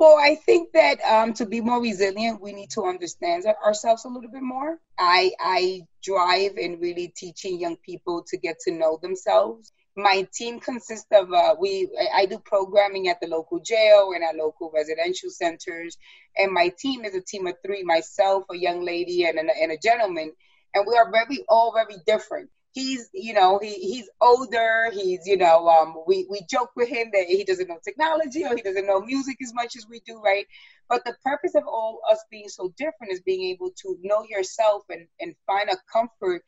Well, 0.00 0.16
I 0.16 0.36
think 0.36 0.72
that 0.72 1.00
um, 1.02 1.34
to 1.34 1.44
be 1.44 1.60
more 1.60 1.82
resilient, 1.82 2.40
we 2.40 2.52
need 2.52 2.70
to 2.70 2.84
understand 2.84 3.44
ourselves 3.46 4.04
a 4.04 4.08
little 4.08 4.30
bit 4.30 4.42
more. 4.42 4.78
I 4.98 5.32
I 5.40 5.82
drive 6.02 6.56
in 6.56 6.80
really 6.80 7.12
teaching 7.16 7.60
young 7.60 7.76
people 7.76 8.24
to 8.28 8.38
get 8.38 8.60
to 8.60 8.70
know 8.70 8.98
themselves. 9.02 9.72
My 9.98 10.28
team 10.32 10.60
consists 10.60 11.08
of 11.12 11.32
uh, 11.32 11.56
we. 11.58 11.88
I 12.14 12.26
do 12.26 12.38
programming 12.38 13.08
at 13.08 13.20
the 13.20 13.26
local 13.26 13.58
jail 13.58 14.12
and 14.14 14.22
at 14.22 14.36
local 14.36 14.70
residential 14.72 15.28
centers, 15.28 15.98
and 16.36 16.52
my 16.52 16.72
team 16.78 17.04
is 17.04 17.16
a 17.16 17.20
team 17.20 17.48
of 17.48 17.54
three: 17.66 17.82
myself, 17.82 18.44
a 18.50 18.56
young 18.56 18.84
lady, 18.84 19.24
and 19.24 19.38
a, 19.38 19.62
and 19.62 19.72
a 19.72 19.76
gentleman. 19.76 20.32
And 20.74 20.86
we 20.86 20.96
are 20.96 21.10
very 21.10 21.44
all 21.48 21.72
very 21.74 21.96
different 22.06 22.50
he's 22.72 23.08
you 23.12 23.32
know 23.32 23.58
he 23.60 23.74
he's 23.74 24.08
older 24.20 24.90
he's 24.92 25.26
you 25.26 25.36
know 25.36 25.68
um 25.68 25.96
we 26.06 26.26
we 26.30 26.40
joke 26.50 26.70
with 26.76 26.88
him 26.88 27.08
that 27.12 27.24
he 27.26 27.44
doesn't 27.44 27.68
know 27.68 27.78
technology 27.82 28.44
or 28.44 28.54
he 28.54 28.62
doesn't 28.62 28.86
know 28.86 29.00
music 29.00 29.36
as 29.42 29.54
much 29.54 29.74
as 29.76 29.86
we 29.88 30.00
do 30.06 30.20
right 30.22 30.46
but 30.88 31.04
the 31.04 31.14
purpose 31.24 31.54
of 31.54 31.64
all 31.66 32.00
us 32.10 32.22
being 32.30 32.48
so 32.48 32.72
different 32.76 33.12
is 33.12 33.20
being 33.22 33.50
able 33.50 33.70
to 33.70 33.96
know 34.02 34.24
yourself 34.28 34.82
and 34.90 35.06
and 35.20 35.34
find 35.46 35.68
a 35.70 35.76
comfort 35.92 36.42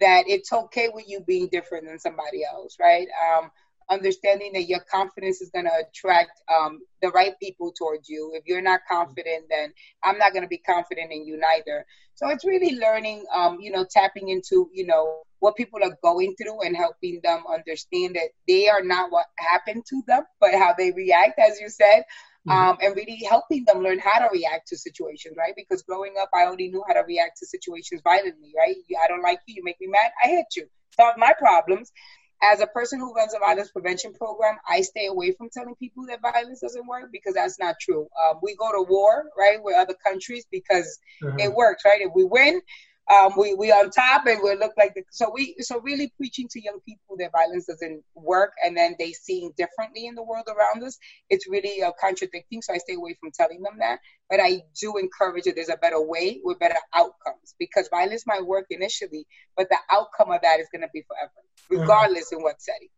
that 0.00 0.24
it's 0.26 0.52
okay 0.52 0.88
with 0.92 1.08
you 1.08 1.20
being 1.20 1.48
different 1.48 1.86
than 1.86 1.98
somebody 1.98 2.44
else 2.44 2.76
right 2.80 3.08
um 3.28 3.50
understanding 3.90 4.52
that 4.54 4.64
your 4.64 4.80
confidence 4.80 5.40
is 5.40 5.50
going 5.50 5.64
to 5.64 5.84
attract 5.88 6.30
um, 6.52 6.80
the 7.02 7.08
right 7.10 7.38
people 7.40 7.72
towards 7.72 8.08
you. 8.08 8.32
If 8.34 8.44
you're 8.46 8.62
not 8.62 8.80
confident, 8.90 9.46
then 9.48 9.72
I'm 10.02 10.18
not 10.18 10.32
going 10.32 10.42
to 10.42 10.48
be 10.48 10.58
confident 10.58 11.12
in 11.12 11.26
you 11.26 11.38
neither. 11.38 11.86
So 12.14 12.28
it's 12.28 12.44
really 12.44 12.78
learning, 12.78 13.24
um, 13.34 13.58
you 13.60 13.70
know, 13.70 13.86
tapping 13.88 14.28
into, 14.28 14.70
you 14.72 14.86
know, 14.86 15.20
what 15.38 15.56
people 15.56 15.80
are 15.82 15.96
going 16.02 16.34
through 16.36 16.62
and 16.62 16.76
helping 16.76 17.20
them 17.22 17.44
understand 17.52 18.16
that 18.16 18.30
they 18.48 18.68
are 18.68 18.82
not 18.82 19.12
what 19.12 19.26
happened 19.38 19.84
to 19.90 20.02
them, 20.06 20.22
but 20.40 20.52
how 20.54 20.74
they 20.76 20.92
react, 20.92 21.38
as 21.38 21.60
you 21.60 21.68
said. 21.68 22.04
Mm-hmm. 22.46 22.50
Um, 22.50 22.76
and 22.80 22.94
really 22.94 23.24
helping 23.28 23.64
them 23.64 23.82
learn 23.82 23.98
how 23.98 24.20
to 24.20 24.28
react 24.32 24.68
to 24.68 24.78
situations, 24.78 25.34
right? 25.36 25.52
Because 25.56 25.82
growing 25.82 26.14
up, 26.20 26.30
I 26.32 26.44
only 26.44 26.68
knew 26.68 26.84
how 26.86 26.94
to 26.94 27.00
react 27.00 27.38
to 27.38 27.46
situations 27.46 28.02
violently, 28.04 28.52
right? 28.56 28.76
I 29.02 29.08
don't 29.08 29.22
like 29.22 29.40
you, 29.46 29.56
you 29.56 29.64
make 29.64 29.80
me 29.80 29.88
mad, 29.88 30.12
I 30.22 30.28
hit 30.28 30.46
you. 30.54 30.66
Solve 30.96 31.16
my 31.18 31.32
problems 31.36 31.90
as 32.42 32.60
a 32.60 32.66
person 32.66 32.98
who 32.98 33.14
runs 33.14 33.34
a 33.34 33.38
violence 33.38 33.70
prevention 33.70 34.12
program, 34.12 34.56
I 34.68 34.82
stay 34.82 35.06
away 35.06 35.32
from 35.32 35.48
telling 35.50 35.74
people 35.76 36.04
that 36.06 36.20
violence 36.20 36.60
doesn't 36.60 36.86
work 36.86 37.10
because 37.10 37.34
that's 37.34 37.58
not 37.58 37.76
true. 37.80 38.08
Um, 38.22 38.38
we 38.42 38.54
go 38.56 38.72
to 38.72 38.82
war, 38.88 39.24
right, 39.38 39.62
with 39.62 39.76
other 39.76 39.94
countries 39.94 40.44
because 40.50 40.98
uh-huh. 41.24 41.36
it 41.38 41.54
works, 41.54 41.84
right? 41.84 42.00
If 42.00 42.12
we 42.14 42.24
win, 42.24 42.60
um, 43.12 43.32
we 43.36 43.54
we 43.54 43.70
on 43.70 43.90
top 43.90 44.26
and 44.26 44.40
we 44.42 44.56
look 44.56 44.72
like 44.76 44.94
the, 44.94 45.02
so 45.10 45.30
we 45.32 45.54
so 45.60 45.80
really 45.80 46.12
preaching 46.16 46.48
to 46.50 46.62
young 46.62 46.80
people 46.86 47.16
that 47.18 47.30
violence 47.32 47.66
doesn't 47.66 48.02
work 48.14 48.52
and 48.64 48.76
then 48.76 48.96
they 48.98 49.12
seeing 49.12 49.52
differently 49.56 50.06
in 50.06 50.14
the 50.14 50.22
world 50.22 50.48
around 50.48 50.82
us 50.82 50.98
it's 51.30 51.48
really 51.48 51.82
uh, 51.82 51.92
contradicting. 52.00 52.62
So 52.62 52.74
i 52.74 52.78
stay 52.78 52.94
away 52.94 53.16
from 53.20 53.30
telling 53.32 53.62
them 53.62 53.76
that 53.78 54.00
but 54.28 54.40
i 54.40 54.62
do 54.80 54.96
encourage 54.96 55.44
that 55.44 55.54
there's 55.54 55.68
a 55.68 55.76
better 55.76 56.00
way 56.00 56.40
with 56.42 56.58
better 56.58 56.76
outcomes 56.94 57.54
because 57.58 57.88
violence 57.88 58.26
might 58.26 58.44
work 58.44 58.66
initially 58.70 59.26
but 59.56 59.68
the 59.68 59.78
outcome 59.90 60.32
of 60.32 60.40
that 60.42 60.58
is 60.58 60.66
going 60.72 60.82
to 60.82 60.90
be 60.92 61.02
forever 61.02 61.30
uh-huh. 61.36 61.80
regardless 61.80 62.32
in 62.32 62.42
what 62.42 62.60
setting. 62.60 62.88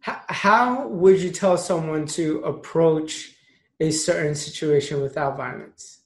How, 0.00 0.22
how 0.28 0.88
would 0.88 1.20
you 1.20 1.30
tell 1.30 1.58
someone 1.58 2.06
to 2.06 2.40
approach 2.40 3.32
a 3.80 3.90
certain 3.90 4.34
situation 4.34 5.00
without 5.00 5.36
violence 5.36 5.99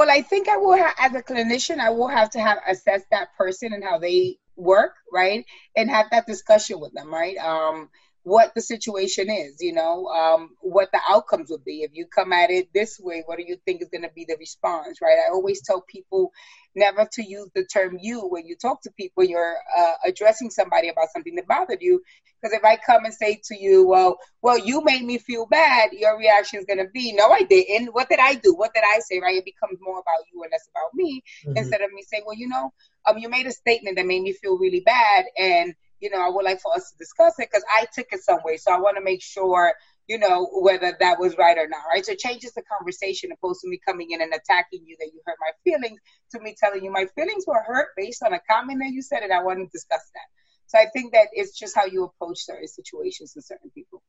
well, 0.00 0.10
I 0.10 0.22
think 0.22 0.48
I 0.48 0.56
will 0.56 0.78
have, 0.78 0.94
as 0.98 1.14
a 1.14 1.22
clinician, 1.22 1.78
I 1.78 1.90
will 1.90 2.08
have 2.08 2.30
to 2.30 2.40
have 2.40 2.56
assess 2.66 3.02
that 3.10 3.36
person 3.36 3.74
and 3.74 3.84
how 3.84 3.98
they 3.98 4.38
work, 4.56 4.94
right, 5.12 5.44
and 5.76 5.90
have 5.90 6.06
that 6.10 6.26
discussion 6.26 6.80
with 6.80 6.94
them, 6.94 7.12
right. 7.12 7.36
Um, 7.36 7.90
what 8.22 8.54
the 8.54 8.60
situation 8.60 9.30
is, 9.30 9.56
you 9.60 9.72
know, 9.72 10.06
um, 10.08 10.50
what 10.60 10.90
the 10.92 11.00
outcomes 11.08 11.50
would 11.50 11.64
be. 11.64 11.82
If 11.82 11.92
you 11.94 12.06
come 12.06 12.32
at 12.32 12.50
it 12.50 12.68
this 12.74 13.00
way, 13.00 13.22
what 13.24 13.38
do 13.38 13.44
you 13.46 13.56
think 13.64 13.80
is 13.80 13.88
going 13.88 14.02
to 14.02 14.10
be 14.14 14.26
the 14.28 14.36
response, 14.38 15.00
right? 15.00 15.18
I 15.26 15.32
always 15.32 15.62
tell 15.62 15.80
people 15.80 16.30
never 16.74 17.08
to 17.12 17.22
use 17.22 17.48
the 17.54 17.64
term 17.64 17.98
you 18.00 18.20
when 18.20 18.46
you 18.46 18.56
talk 18.56 18.82
to 18.82 18.90
people, 18.92 19.24
you're 19.24 19.56
uh, 19.76 19.94
addressing 20.04 20.50
somebody 20.50 20.88
about 20.88 21.08
something 21.12 21.34
that 21.36 21.48
bothered 21.48 21.80
you. 21.80 22.02
Because 22.40 22.56
if 22.56 22.64
I 22.64 22.76
come 22.76 23.04
and 23.04 23.14
say 23.14 23.40
to 23.44 23.58
you, 23.58 23.86
well, 23.86 24.18
well, 24.42 24.58
you 24.58 24.82
made 24.84 25.02
me 25.02 25.18
feel 25.18 25.46
bad, 25.46 25.90
your 25.92 26.18
reaction 26.18 26.58
is 26.58 26.66
going 26.66 26.78
to 26.78 26.90
be, 26.92 27.12
no, 27.12 27.30
I 27.30 27.42
didn't. 27.42 27.94
What 27.94 28.08
did 28.08 28.18
I 28.18 28.34
do? 28.34 28.54
What 28.54 28.72
did 28.74 28.84
I 28.86 29.00
say, 29.00 29.20
right? 29.20 29.36
It 29.36 29.44
becomes 29.44 29.78
more 29.80 29.98
about 29.98 30.24
you 30.32 30.42
and 30.42 30.52
less 30.52 30.68
about 30.70 30.94
me 30.94 31.22
mm-hmm. 31.44 31.56
instead 31.56 31.80
of 31.80 31.92
me 31.92 32.02
saying, 32.02 32.24
well, 32.26 32.36
you 32.36 32.48
know, 32.48 32.72
um, 33.06 33.18
you 33.18 33.28
made 33.28 33.46
a 33.46 33.52
statement 33.52 33.96
that 33.96 34.06
made 34.06 34.22
me 34.22 34.32
feel 34.32 34.58
really 34.58 34.80
bad 34.80 35.24
and 35.38 35.74
you 36.00 36.10
know, 36.10 36.18
I 36.18 36.28
would 36.28 36.44
like 36.44 36.60
for 36.60 36.74
us 36.74 36.90
to 36.90 36.98
discuss 36.98 37.34
it 37.38 37.48
because 37.50 37.64
I 37.78 37.86
took 37.94 38.06
it 38.12 38.22
some 38.22 38.40
way. 38.44 38.56
So 38.56 38.72
I 38.72 38.78
want 38.78 38.96
to 38.96 39.04
make 39.04 39.22
sure, 39.22 39.72
you 40.08 40.18
know, 40.18 40.48
whether 40.52 40.96
that 40.98 41.20
was 41.20 41.36
right 41.36 41.56
or 41.56 41.68
not, 41.68 41.82
right? 41.92 42.04
So 42.04 42.12
it 42.12 42.18
changes 42.18 42.52
the 42.52 42.62
conversation 42.62 43.30
opposed 43.32 43.60
to 43.60 43.68
me 43.68 43.78
coming 43.86 44.10
in 44.10 44.22
and 44.22 44.32
attacking 44.32 44.84
you 44.86 44.96
that 44.98 45.10
you 45.12 45.20
hurt 45.26 45.36
my 45.40 45.52
feelings 45.62 46.00
to 46.32 46.40
me 46.40 46.56
telling 46.58 46.84
you 46.84 46.90
my 46.90 47.06
feelings 47.14 47.44
were 47.46 47.62
hurt 47.66 47.88
based 47.96 48.22
on 48.22 48.32
a 48.32 48.40
comment 48.50 48.80
that 48.80 48.92
you 48.92 49.02
said 49.02 49.22
and 49.22 49.32
I 49.32 49.42
want 49.42 49.58
to 49.58 49.66
discuss 49.66 50.02
that. 50.14 50.28
So 50.66 50.78
I 50.78 50.86
think 50.92 51.12
that 51.12 51.28
it's 51.32 51.58
just 51.58 51.76
how 51.76 51.84
you 51.84 52.04
approach 52.04 52.38
certain 52.38 52.68
situations 52.68 53.32
with 53.34 53.44
certain 53.44 53.70
people. 53.70 54.02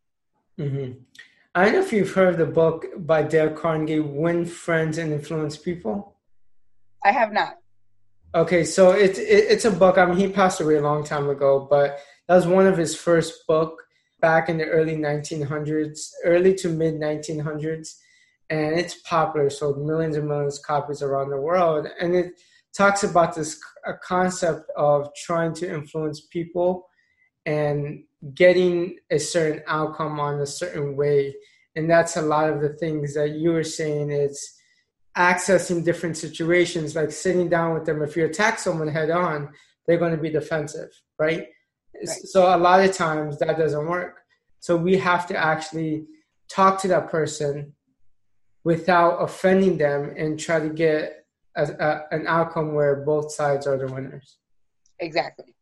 Mm-hmm. 0.59 0.99
I 1.53 1.65
don't 1.65 1.73
know 1.73 1.81
if 1.81 1.91
you've 1.91 2.13
heard 2.13 2.37
the 2.37 2.45
book 2.45 2.85
by 2.95 3.23
Dale 3.23 3.49
Carnegie, 3.49 3.99
Win 3.99 4.45
Friends 4.45 4.97
and 4.97 5.11
Influence 5.11 5.57
People. 5.57 6.15
I 7.03 7.11
have 7.11 7.33
not. 7.33 7.55
Okay, 8.33 8.63
so 8.63 8.91
it's 8.91 9.19
it, 9.19 9.45
it's 9.49 9.65
a 9.65 9.71
book. 9.71 9.97
I 9.97 10.05
mean, 10.05 10.17
he 10.17 10.29
passed 10.29 10.61
away 10.61 10.75
a 10.75 10.81
long 10.81 11.03
time 11.03 11.29
ago, 11.29 11.67
but 11.69 11.99
that 12.27 12.35
was 12.35 12.47
one 12.47 12.65
of 12.65 12.77
his 12.77 12.95
first 12.95 13.45
book 13.45 13.83
back 14.21 14.47
in 14.47 14.57
the 14.57 14.65
early 14.65 14.95
1900s, 14.95 16.11
early 16.23 16.55
to 16.55 16.69
mid 16.69 16.95
1900s, 16.95 17.95
and 18.49 18.79
it's 18.79 19.01
popular. 19.01 19.49
So 19.49 19.73
millions 19.73 20.15
and 20.15 20.29
millions 20.29 20.59
of 20.59 20.63
copies 20.63 21.01
around 21.01 21.29
the 21.29 21.41
world, 21.41 21.87
and 21.99 22.15
it 22.15 22.39
talks 22.73 23.03
about 23.03 23.35
this 23.35 23.59
concept 24.01 24.71
of 24.77 25.13
trying 25.13 25.53
to 25.55 25.69
influence 25.69 26.21
people 26.21 26.87
and 27.45 28.01
getting 28.33 28.95
a 29.09 29.17
certain 29.17 29.61
outcome 29.67 30.21
on 30.21 30.39
a 30.39 30.45
certain 30.45 30.95
way, 30.95 31.35
and 31.75 31.89
that's 31.89 32.15
a 32.15 32.21
lot 32.21 32.49
of 32.49 32.61
the 32.61 32.77
things 32.77 33.13
that 33.15 33.31
you 33.31 33.51
were 33.51 33.65
saying 33.65 34.09
is 34.09 34.57
accessing 35.17 35.83
different 35.83 36.17
situations, 36.17 36.95
like 36.95 37.11
sitting 37.11 37.49
down 37.49 37.73
with 37.73 37.85
them. 37.85 38.01
If 38.01 38.15
you 38.15 38.25
attack 38.25 38.59
someone 38.59 38.87
head 38.87 39.09
on, 39.09 39.49
they're 39.85 39.97
going 39.97 40.15
to 40.15 40.21
be 40.21 40.29
defensive, 40.29 40.89
right? 41.19 41.47
right? 41.95 42.07
So 42.07 42.55
a 42.55 42.57
lot 42.57 42.83
of 42.83 42.95
times 42.95 43.39
that 43.39 43.57
doesn't 43.57 43.87
work. 43.87 44.21
So 44.59 44.77
we 44.77 44.97
have 44.97 45.27
to 45.27 45.37
actually 45.37 46.05
talk 46.49 46.81
to 46.81 46.87
that 46.89 47.09
person 47.09 47.73
without 48.63 49.17
offending 49.17 49.77
them 49.77 50.13
and 50.15 50.39
try 50.39 50.59
to 50.59 50.69
get 50.69 51.25
a, 51.55 51.63
a, 51.63 52.15
an 52.15 52.27
outcome 52.27 52.73
where 52.73 52.97
both 52.97 53.31
sides 53.31 53.65
are 53.67 53.77
the 53.77 53.91
winners. 53.91 54.37
Exactly. 54.99 55.55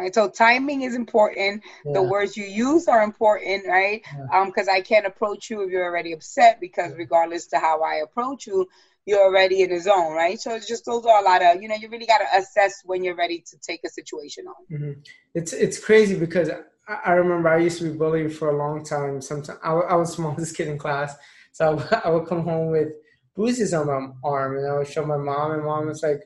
Right. 0.00 0.14
So 0.14 0.30
timing 0.30 0.80
is 0.80 0.94
important. 0.94 1.62
Yeah. 1.84 1.92
The 1.92 2.02
words 2.02 2.34
you 2.34 2.46
use 2.46 2.88
are 2.88 3.02
important, 3.02 3.66
right? 3.66 4.02
Yeah. 4.16 4.40
Um, 4.40 4.46
because 4.48 4.66
I 4.66 4.80
can't 4.80 5.04
approach 5.04 5.50
you 5.50 5.60
if 5.62 5.70
you're 5.70 5.84
already 5.84 6.12
upset 6.12 6.58
because 6.58 6.94
regardless 6.96 7.48
to 7.48 7.58
how 7.58 7.82
I 7.82 7.96
approach 7.96 8.46
you, 8.46 8.66
you're 9.04 9.22
already 9.22 9.60
in 9.60 9.70
the 9.70 9.78
zone, 9.78 10.12
right? 10.12 10.40
So 10.40 10.54
it's 10.54 10.66
just 10.66 10.86
those 10.86 11.04
are 11.04 11.20
a 11.20 11.24
lot 11.24 11.42
of 11.42 11.60
you 11.60 11.68
know 11.68 11.74
you 11.74 11.90
really 11.90 12.06
got 12.06 12.18
to 12.18 12.38
assess 12.38 12.80
when 12.84 13.04
you're 13.04 13.14
ready 13.14 13.44
to 13.50 13.58
take 13.58 13.80
a 13.84 13.90
situation 13.90 14.46
on. 14.46 14.54
Mm-hmm. 14.72 15.00
It's 15.34 15.52
it's 15.52 15.78
crazy 15.78 16.18
because 16.18 16.48
I, 16.88 16.98
I, 17.04 17.12
remember 17.12 17.50
I 17.50 17.58
used 17.58 17.78
to 17.78 17.92
be 17.92 17.98
bullied 17.98 18.34
for 18.34 18.48
a 18.48 18.56
long 18.56 18.82
time. 18.82 19.20
Sometimes 19.20 19.58
I, 19.62 19.72
I 19.72 19.94
was 19.96 20.08
the 20.16 20.16
smallest 20.16 20.56
kid 20.56 20.68
in 20.68 20.78
class, 20.78 21.14
so 21.52 21.78
I, 21.92 22.00
I 22.06 22.10
would 22.10 22.26
come 22.26 22.44
home 22.44 22.70
with 22.70 22.88
bruises 23.34 23.74
on 23.74 23.86
my 23.86 24.08
arm, 24.24 24.56
and 24.56 24.66
I 24.66 24.78
would 24.78 24.88
show 24.88 25.04
my 25.04 25.18
mom, 25.18 25.52
and 25.52 25.64
mom 25.64 25.88
was 25.88 26.02
like, 26.02 26.22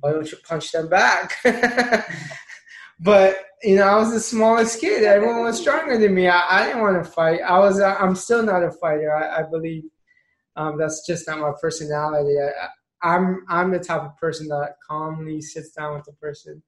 "Why 0.00 0.12
don't 0.12 0.30
you 0.30 0.38
punch 0.48 0.72
them 0.72 0.88
back?" 0.88 1.36
but 3.00 3.36
you 3.62 3.76
know, 3.76 3.84
I 3.84 3.96
was 3.96 4.12
the 4.12 4.20
smallest 4.20 4.80
kid. 4.80 5.04
Everyone 5.04 5.42
was 5.42 5.58
stronger 5.58 5.96
than 5.96 6.14
me. 6.14 6.28
I, 6.28 6.42
I 6.50 6.66
didn't 6.66 6.82
want 6.82 7.02
to 7.02 7.10
fight. 7.10 7.40
I 7.40 7.58
was. 7.58 7.80
I'm 7.80 8.14
still 8.14 8.42
not 8.42 8.62
a 8.62 8.70
fighter. 8.70 9.14
I, 9.14 9.40
I 9.40 9.42
believe 9.42 9.84
um, 10.56 10.78
that's 10.78 11.06
just 11.06 11.26
not 11.26 11.38
my 11.38 11.52
personality. 11.60 12.36
I, 12.38 12.68
I'm 13.04 13.44
I'm 13.48 13.70
the 13.70 13.78
type 13.78 14.02
of 14.02 14.16
person 14.16 14.48
that 14.48 14.76
calmly 14.86 15.40
sits 15.40 15.70
down 15.70 15.94
with 15.94 16.04
the 16.04 16.12
person 16.12 16.62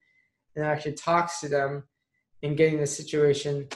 and 0.55 0.65
actually 0.65 0.95
talks 0.95 1.41
to 1.41 1.49
them 1.49 1.85
and 2.43 2.57
getting 2.57 2.81
the 2.81 2.87
situation 2.87 3.69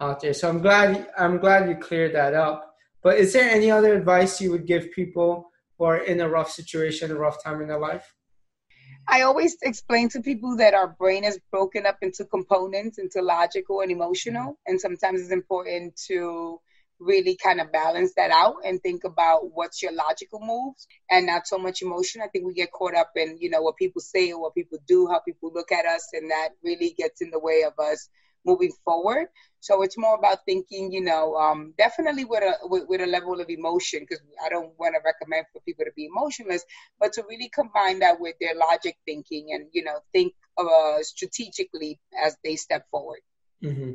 out 0.00 0.20
there. 0.20 0.34
So 0.34 0.48
I'm 0.48 0.60
glad 0.60 1.08
I'm 1.18 1.38
glad 1.38 1.68
you 1.68 1.76
cleared 1.76 2.14
that 2.14 2.34
up. 2.34 2.74
But 3.02 3.18
is 3.18 3.32
there 3.32 3.48
any 3.48 3.70
other 3.70 3.94
advice 3.94 4.40
you 4.40 4.50
would 4.50 4.66
give 4.66 4.90
people 4.92 5.50
who 5.78 5.84
are 5.84 5.98
in 5.98 6.20
a 6.20 6.28
rough 6.28 6.50
situation, 6.50 7.10
a 7.10 7.14
rough 7.14 7.42
time 7.42 7.60
in 7.60 7.68
their 7.68 7.78
life? 7.78 8.14
I 9.08 9.22
always 9.22 9.56
explain 9.62 10.08
to 10.10 10.20
people 10.20 10.56
that 10.56 10.74
our 10.74 10.88
brain 10.88 11.24
is 11.24 11.38
broken 11.50 11.86
up 11.86 11.98
into 12.02 12.24
components, 12.24 12.98
into 12.98 13.22
logical 13.22 13.80
and 13.80 13.90
emotional. 13.90 14.52
Mm-hmm. 14.52 14.72
And 14.72 14.80
sometimes 14.80 15.20
it's 15.20 15.32
important 15.32 15.96
to 16.08 16.60
really 16.98 17.36
kind 17.36 17.60
of 17.60 17.70
balance 17.70 18.14
that 18.16 18.30
out 18.30 18.56
and 18.64 18.82
think 18.82 19.04
about 19.04 19.52
what's 19.52 19.82
your 19.82 19.92
logical 19.92 20.40
moves 20.40 20.86
and 21.10 21.26
not 21.26 21.46
so 21.46 21.58
much 21.58 21.82
emotion. 21.82 22.22
I 22.22 22.28
think 22.28 22.46
we 22.46 22.54
get 22.54 22.72
caught 22.72 22.94
up 22.94 23.12
in, 23.16 23.36
you 23.38 23.50
know, 23.50 23.62
what 23.62 23.76
people 23.76 24.00
say 24.00 24.32
or 24.32 24.40
what 24.40 24.54
people 24.54 24.78
do, 24.88 25.06
how 25.06 25.20
people 25.20 25.52
look 25.52 25.72
at 25.72 25.84
us, 25.84 26.08
and 26.14 26.30
that 26.30 26.50
really 26.64 26.94
gets 26.96 27.20
in 27.20 27.30
the 27.30 27.38
way 27.38 27.64
of 27.64 27.74
us 27.78 28.08
moving 28.46 28.72
forward. 28.84 29.26
So 29.60 29.82
it's 29.82 29.98
more 29.98 30.14
about 30.14 30.38
thinking, 30.46 30.92
you 30.92 31.00
know, 31.02 31.34
um, 31.34 31.74
definitely 31.76 32.24
with 32.24 32.42
a 32.42 32.54
with, 32.68 32.84
with 32.88 33.00
a 33.00 33.06
level 33.06 33.40
of 33.40 33.50
emotion 33.50 34.00
because 34.00 34.20
I 34.44 34.48
don't 34.48 34.72
want 34.78 34.94
to 34.94 35.00
recommend 35.04 35.46
for 35.52 35.60
people 35.62 35.84
to 35.84 35.90
be 35.96 36.06
emotionless, 36.06 36.64
but 37.00 37.12
to 37.14 37.24
really 37.28 37.48
combine 37.48 37.98
that 37.98 38.20
with 38.20 38.36
their 38.40 38.54
logic 38.54 38.96
thinking 39.04 39.48
and 39.52 39.66
you 39.72 39.82
know 39.82 39.98
think 40.12 40.34
uh, 40.56 41.02
strategically 41.02 41.98
as 42.24 42.36
they 42.44 42.54
step 42.56 42.86
forward. 42.90 43.20
Mm-hmm. 43.62 43.94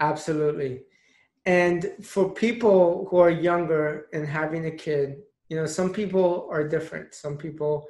Absolutely. 0.00 0.84
And 1.44 1.92
for 2.02 2.30
people 2.30 3.06
who 3.10 3.18
are 3.18 3.30
younger 3.30 4.06
and 4.12 4.26
having 4.26 4.66
a 4.66 4.70
kid, 4.70 5.18
you 5.48 5.56
know, 5.56 5.66
some 5.66 5.92
people 5.92 6.48
are 6.50 6.66
different. 6.66 7.14
Some 7.14 7.36
people, 7.36 7.86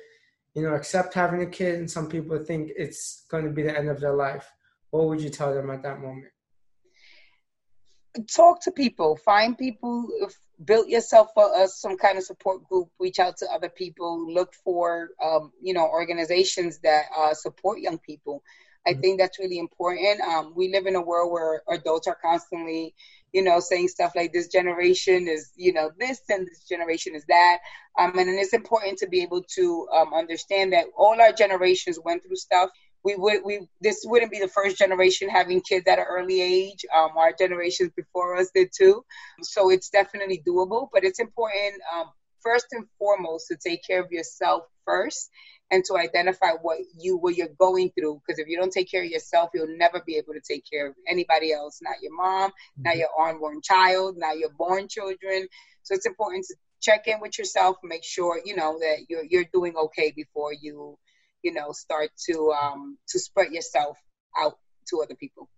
you 0.54 0.62
know, 0.62 0.74
accept 0.74 1.14
having 1.14 1.42
a 1.42 1.46
kid, 1.46 1.78
and 1.78 1.90
some 1.90 2.08
people 2.08 2.42
think 2.44 2.72
it's 2.76 3.26
going 3.30 3.44
to 3.44 3.50
be 3.50 3.62
the 3.62 3.76
end 3.76 3.88
of 3.88 4.00
their 4.00 4.14
life 4.14 4.50
what 4.90 5.06
would 5.06 5.20
you 5.20 5.30
tell 5.30 5.54
them 5.54 5.70
at 5.70 5.82
that 5.82 6.00
moment? 6.00 6.32
Talk 8.34 8.60
to 8.62 8.72
people, 8.72 9.16
find 9.16 9.56
people, 9.56 10.08
build 10.64 10.88
yourself 10.88 11.28
a, 11.36 11.40
a, 11.40 11.68
some 11.68 11.96
kind 11.96 12.18
of 12.18 12.24
support 12.24 12.64
group, 12.68 12.88
reach 12.98 13.20
out 13.20 13.36
to 13.38 13.46
other 13.52 13.68
people, 13.68 14.32
look 14.32 14.52
for, 14.52 15.10
um, 15.24 15.52
you 15.62 15.72
know, 15.72 15.86
organizations 15.88 16.78
that 16.80 17.04
uh, 17.16 17.32
support 17.34 17.78
young 17.80 17.98
people. 17.98 18.42
I 18.86 18.92
mm-hmm. 18.92 19.00
think 19.00 19.20
that's 19.20 19.38
really 19.38 19.58
important. 19.58 20.20
Um, 20.22 20.52
we 20.56 20.70
live 20.70 20.86
in 20.86 20.96
a 20.96 21.00
world 21.00 21.30
where 21.30 21.62
adults 21.70 22.08
are 22.08 22.18
constantly, 22.20 22.94
you 23.32 23.42
know, 23.42 23.60
saying 23.60 23.88
stuff 23.88 24.12
like 24.16 24.32
this 24.32 24.48
generation 24.48 25.28
is, 25.28 25.52
you 25.54 25.72
know, 25.72 25.90
this 25.98 26.20
and 26.28 26.46
this 26.46 26.64
generation 26.64 27.14
is 27.14 27.24
that. 27.26 27.58
Um, 27.98 28.18
and 28.18 28.28
it's 28.28 28.54
important 28.54 28.98
to 28.98 29.08
be 29.08 29.22
able 29.22 29.42
to 29.54 29.88
um, 29.94 30.12
understand 30.14 30.72
that 30.72 30.86
all 30.96 31.20
our 31.20 31.32
generations 31.32 31.98
went 32.04 32.24
through 32.24 32.36
stuff 32.36 32.70
we 33.04 33.16
would 33.16 33.40
we 33.44 33.68
this 33.80 34.02
wouldn't 34.04 34.30
be 34.30 34.40
the 34.40 34.48
first 34.48 34.76
generation 34.76 35.28
having 35.28 35.60
kids 35.60 35.86
at 35.88 35.98
an 35.98 36.04
early 36.08 36.40
age. 36.40 36.84
Um, 36.94 37.10
our 37.16 37.32
generations 37.38 37.92
before 37.96 38.36
us 38.36 38.50
did 38.54 38.70
too, 38.76 39.04
so 39.42 39.70
it's 39.70 39.90
definitely 39.90 40.42
doable. 40.46 40.88
But 40.92 41.04
it's 41.04 41.20
important 41.20 41.80
um, 41.94 42.10
first 42.42 42.66
and 42.72 42.86
foremost 42.98 43.48
to 43.48 43.56
take 43.56 43.82
care 43.86 44.02
of 44.02 44.10
yourself 44.10 44.64
first 44.84 45.30
and 45.70 45.84
to 45.84 45.96
identify 45.96 46.52
what 46.62 46.78
you 46.98 47.16
what 47.16 47.36
you're 47.36 47.48
going 47.58 47.90
through 47.90 48.20
because 48.26 48.38
if 48.38 48.48
you 48.48 48.58
don't 48.58 48.72
take 48.72 48.90
care 48.90 49.04
of 49.04 49.10
yourself 49.10 49.50
you'll 49.54 49.76
never 49.78 50.02
be 50.04 50.16
able 50.16 50.32
to 50.32 50.40
take 50.40 50.64
care 50.70 50.88
of 50.88 50.94
anybody 51.08 51.52
else 51.52 51.78
not 51.82 51.96
your 52.02 52.14
mom 52.16 52.50
mm-hmm. 52.50 52.82
not 52.82 52.96
your 52.96 53.08
unborn 53.20 53.60
child 53.62 54.16
not 54.16 54.38
your 54.38 54.50
born 54.58 54.88
children 54.88 55.46
so 55.82 55.94
it's 55.94 56.06
important 56.06 56.44
to 56.46 56.54
check 56.80 57.06
in 57.06 57.20
with 57.20 57.38
yourself 57.38 57.76
make 57.84 58.04
sure 58.04 58.40
you 58.44 58.56
know 58.56 58.78
that 58.78 59.04
you're 59.08 59.24
you're 59.28 59.44
doing 59.52 59.74
okay 59.76 60.12
before 60.16 60.52
you 60.52 60.98
you 61.42 61.52
know 61.52 61.72
start 61.72 62.10
to 62.28 62.52
um 62.52 62.98
to 63.08 63.18
spread 63.18 63.52
yourself 63.52 63.98
out 64.38 64.58
to 64.88 65.02
other 65.02 65.14
people. 65.14 65.48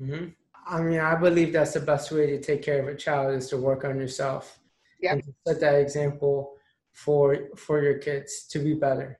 Mm-hmm. 0.00 0.28
i 0.66 0.80
mean 0.80 0.98
i 0.98 1.14
believe 1.14 1.52
that's 1.52 1.74
the 1.74 1.80
best 1.80 2.10
way 2.10 2.26
to 2.26 2.40
take 2.40 2.62
care 2.62 2.80
of 2.80 2.88
a 2.88 2.96
child 2.96 3.34
is 3.34 3.48
to 3.50 3.56
work 3.56 3.84
on 3.84 3.98
yourself. 3.98 4.58
Yeah. 5.00 5.16
Set 5.46 5.60
that 5.60 5.76
example 5.76 6.54
for 6.92 7.48
for 7.56 7.82
your 7.82 7.98
kids 7.98 8.46
to 8.48 8.58
be 8.58 8.74
better. 8.74 9.18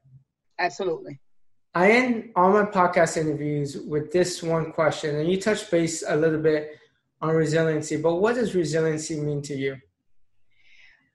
Absolutely. 0.59 1.21
I 1.75 1.93
end 1.93 2.31
all 2.35 2.53
my 2.53 2.65
podcast 2.65 3.17
interviews 3.17 3.77
with 3.77 4.13
this 4.13 4.43
one 4.43 4.73
question 4.73 5.17
and 5.17 5.31
you 5.31 5.41
touch 5.41 5.71
base 5.71 6.03
a 6.07 6.17
little 6.17 6.41
bit 6.41 6.77
on 7.23 7.35
resiliency 7.35 7.97
but 7.97 8.17
what 8.17 8.35
does 8.35 8.55
resiliency 8.55 9.21
mean 9.21 9.41
to 9.43 9.55
you? 9.55 9.77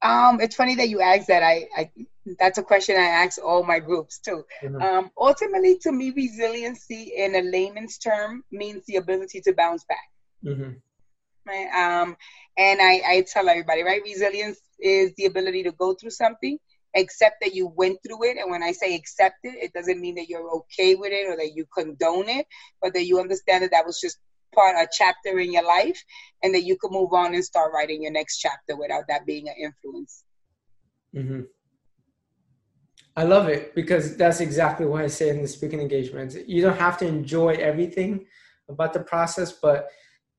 Um, 0.02 0.40
it's 0.40 0.56
funny 0.56 0.76
that 0.76 0.90
you 0.90 1.02
asked 1.02 1.28
that. 1.28 1.44
I, 1.44 1.68
I 1.76 1.90
that's 2.40 2.58
a 2.58 2.64
question 2.64 2.96
I 2.96 3.06
ask 3.24 3.40
all 3.44 3.64
my 3.64 3.80
groups 3.80 4.20
too. 4.20 4.46
Mm-hmm. 4.64 4.82
Um, 4.82 5.12
ultimately, 5.18 5.78
to 5.80 5.92
me, 5.92 6.12
resiliency 6.16 7.14
in 7.16 7.36
a 7.36 7.42
layman's 7.42 7.98
term 7.98 8.44
means 8.52 8.84
the 8.86 8.96
ability 8.96 9.42
to 9.42 9.54
bounce 9.54 9.84
back. 9.86 10.10
Mm-hmm. 10.44 10.72
Right. 11.48 12.02
Um, 12.02 12.18
and 12.58 12.82
I, 12.82 13.02
I 13.08 13.26
tell 13.32 13.48
everybody, 13.48 13.84
right, 13.84 14.02
resilience 14.04 14.60
is 14.80 15.14
the 15.16 15.26
ability 15.26 15.64
to 15.64 15.72
go 15.72 15.94
through 15.94 16.10
something, 16.10 16.58
accept 16.96 17.36
that 17.42 17.54
you 17.54 17.68
went 17.68 18.00
through 18.04 18.24
it. 18.24 18.38
And 18.38 18.50
when 18.50 18.64
I 18.64 18.72
say 18.72 18.96
accept 18.96 19.38
it, 19.44 19.56
it 19.62 19.74
doesn't 19.74 20.02
mean 20.02 20.16
that 20.16 20.28
you're 20.28 20.50
okay 20.50 20.96
with 20.96 21.12
it 21.12 21.30
or 21.30 21.38
that 21.38 21.54
you 21.54 21.66
condone 21.72 22.30
it, 22.30 22.48
but 22.82 22.94
that 22.94 23.06
you 23.06 23.20
understand 23.20 23.64
that 23.64 23.72
that 23.72 23.86
was 23.86 24.02
just 24.02 24.18
part 24.56 24.76
of 24.76 24.84
a 24.84 24.88
chapter 24.92 25.38
in 25.38 25.54
your 25.54 25.66
life 25.66 26.04
and 26.42 26.56
that 26.56 26.64
you 26.64 26.78
can 26.78 26.92
move 26.92 27.14
on 27.14 27.36
and 27.36 27.44
start 27.44 27.72
writing 27.74 28.02
your 28.02 28.12
next 28.12 28.40
chapter 28.40 28.76
without 28.76 29.04
that 29.10 29.26
being 29.26 29.50
an 29.50 29.56
influence 29.60 30.24
mm-hmm. 31.14 31.42
I 33.16 33.24
love 33.24 33.48
it 33.48 33.74
because 33.76 34.18
that's 34.18 34.40
exactly 34.40 34.86
what 34.86 35.04
i 35.04 35.08
say 35.08 35.30
in 35.30 35.42
the 35.42 35.48
speaking 35.48 35.80
engagements 35.80 36.36
you 36.48 36.62
don't 36.62 36.78
have 36.78 36.98
to 36.98 37.08
enjoy 37.08 37.54
everything 37.54 38.26
about 38.70 38.94
the 38.94 39.00
process 39.00 39.52
but 39.52 39.90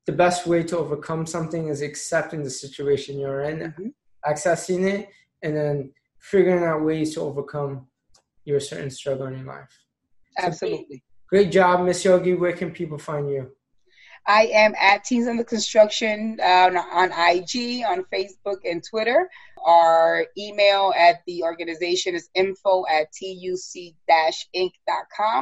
the 0.07 0.13
best 0.13 0.47
way 0.47 0.63
to 0.63 0.77
overcome 0.77 1.25
something 1.25 1.67
is 1.67 1.81
accepting 1.81 2.41
the 2.41 2.49
situation 2.49 3.19
you're 3.19 3.41
in, 3.41 3.59
mm-hmm. 3.59 3.87
accessing 4.25 4.89
it, 4.89 5.09
and 5.43 5.55
then 5.55 5.91
figuring 6.19 6.63
out 6.63 6.83
ways 6.83 7.13
to 7.13 7.21
overcome 7.21 7.85
your 8.45 8.59
certain 8.61 8.89
struggle 8.89 9.27
in 9.27 9.37
your 9.37 9.45
life. 9.45 9.69
Absolutely. 10.39 10.97
So, 10.97 11.27
great 11.29 11.51
job, 11.51 11.85
Miss 11.85 12.03
Yogi. 12.05 12.35
Where 12.35 12.53
can 12.53 12.71
people 12.71 12.97
find 12.97 13.29
you? 13.29 13.51
I 14.25 14.47
am 14.47 14.73
at 14.79 15.03
Teens 15.03 15.27
Under 15.27 15.43
Construction 15.43 16.37
uh, 16.41 16.71
on 16.91 17.11
IG, 17.11 17.83
on 17.85 18.05
Facebook, 18.13 18.59
and 18.63 18.83
Twitter. 18.83 19.29
Our 19.67 20.25
email 20.37 20.93
at 20.97 21.17
the 21.27 21.43
organization 21.43 22.15
is 22.15 22.29
info 22.33 22.85
at 22.89 23.07
tuc-inc.com. 23.11 23.89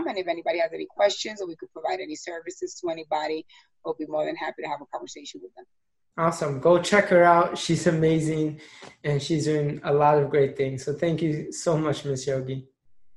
And 0.08 0.18
if 0.18 0.28
anybody 0.28 0.60
has 0.60 0.72
any 0.74 0.88
questions 0.88 1.42
or 1.42 1.48
we 1.48 1.56
could 1.56 1.72
provide 1.72 2.00
any 2.00 2.16
services 2.16 2.74
to 2.82 2.90
anybody, 2.90 3.46
we'll 3.86 3.94
be 3.94 4.08
more 4.08 4.26
than 4.26 4.36
happy 4.36 4.64
to 4.64 4.68
have 4.68 4.82
a 4.82 4.86
conversation 4.88 5.42
with 5.44 5.54
them. 5.54 5.66
Awesome. 6.18 6.60
Go 6.60 6.82
check 6.82 7.10
her 7.10 7.24
out. 7.24 7.56
She's 7.56 7.86
amazing 7.86 8.62
and 9.04 9.22
she's 9.22 9.46
doing 9.46 9.80
a 9.84 9.94
lot 9.94 10.18
of 10.18 10.32
great 10.32 10.58
things. 10.58 10.84
So 10.84 10.94
thank 10.94 11.22
you 11.22 11.52
so 11.52 11.78
much, 11.78 12.04
Miss 12.04 12.26
Yogi. 12.26 12.68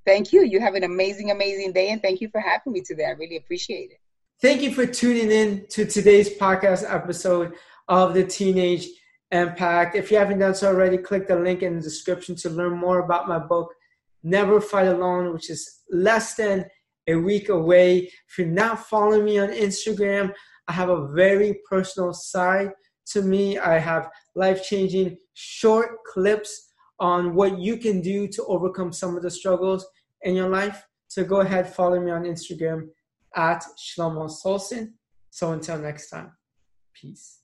Thank 0.05 0.33
you. 0.35 0.43
You 0.45 0.61
have 0.61 0.75
an 0.75 0.85
amazing, 0.85 1.31
amazing 1.31 1.73
day. 1.73 1.89
And 1.91 2.03
thank 2.03 2.21
you 2.21 2.29
for 2.29 2.41
having 2.41 2.73
me 2.75 2.83
today. 2.83 3.07
I 3.07 3.13
really 3.13 3.37
appreciate 3.37 3.93
it. 3.93 4.01
Thank 4.43 4.61
you 4.63 4.75
for 4.75 4.85
tuning 4.85 5.31
in 5.31 5.67
to 5.71 5.87
today's 5.87 6.37
podcast 6.37 6.85
episode 6.87 7.55
of 7.89 8.15
the 8.15 8.25
Teenage 8.25 8.89
Impact. 9.31 9.95
If 9.95 10.11
you 10.11 10.17
haven't 10.17 10.39
done 10.39 10.55
so 10.55 10.69
already, 10.69 10.97
click 10.97 11.29
the 11.29 11.37
link 11.37 11.63
in 11.63 11.77
the 11.77 11.83
description 11.83 12.35
to 12.37 12.51
learn 12.51 12.79
more 12.79 13.01
about 13.01 13.29
my 13.29 13.39
book, 13.39 13.75
Never 14.23 14.61
Fight 14.61 14.87
Alone, 14.87 15.35
which 15.35 15.51
is 15.51 15.83
less 15.91 16.35
than 16.35 16.65
a 17.09 17.15
week 17.15 17.49
away. 17.49 18.11
If 18.29 18.39
you're 18.39 18.47
not 18.47 18.87
following 18.87 19.25
me 19.25 19.39
on 19.39 19.49
Instagram, 19.51 20.33
I 20.67 20.73
have 20.73 20.89
a 20.89 21.09
very 21.09 21.61
personal 21.69 22.13
side 22.13 22.73
to 23.13 23.23
me. 23.23 23.59
I 23.59 23.79
have 23.79 24.09
life 24.35 24.63
changing 24.65 25.19
short 25.35 26.05
clips 26.05 26.69
on 27.01 27.35
what 27.35 27.59
you 27.59 27.77
can 27.77 28.01
do 28.01 28.29
to 28.29 28.45
overcome 28.47 28.93
some 28.93 29.17
of 29.17 29.23
the 29.23 29.31
struggles 29.31 29.87
in 30.23 30.35
your 30.35 30.49
life. 30.49 30.85
So 31.09 31.25
go 31.25 31.41
ahead, 31.41 31.73
follow 31.73 32.01
me 32.01 32.11
on 32.11 32.25
Instagram 32.25 32.89
at 33.35 33.65
Shlomo 33.79 34.31
Solson. 34.31 34.93
So 35.31 35.53
until 35.53 35.79
next 35.79 36.11
time, 36.11 36.33
peace. 36.93 37.38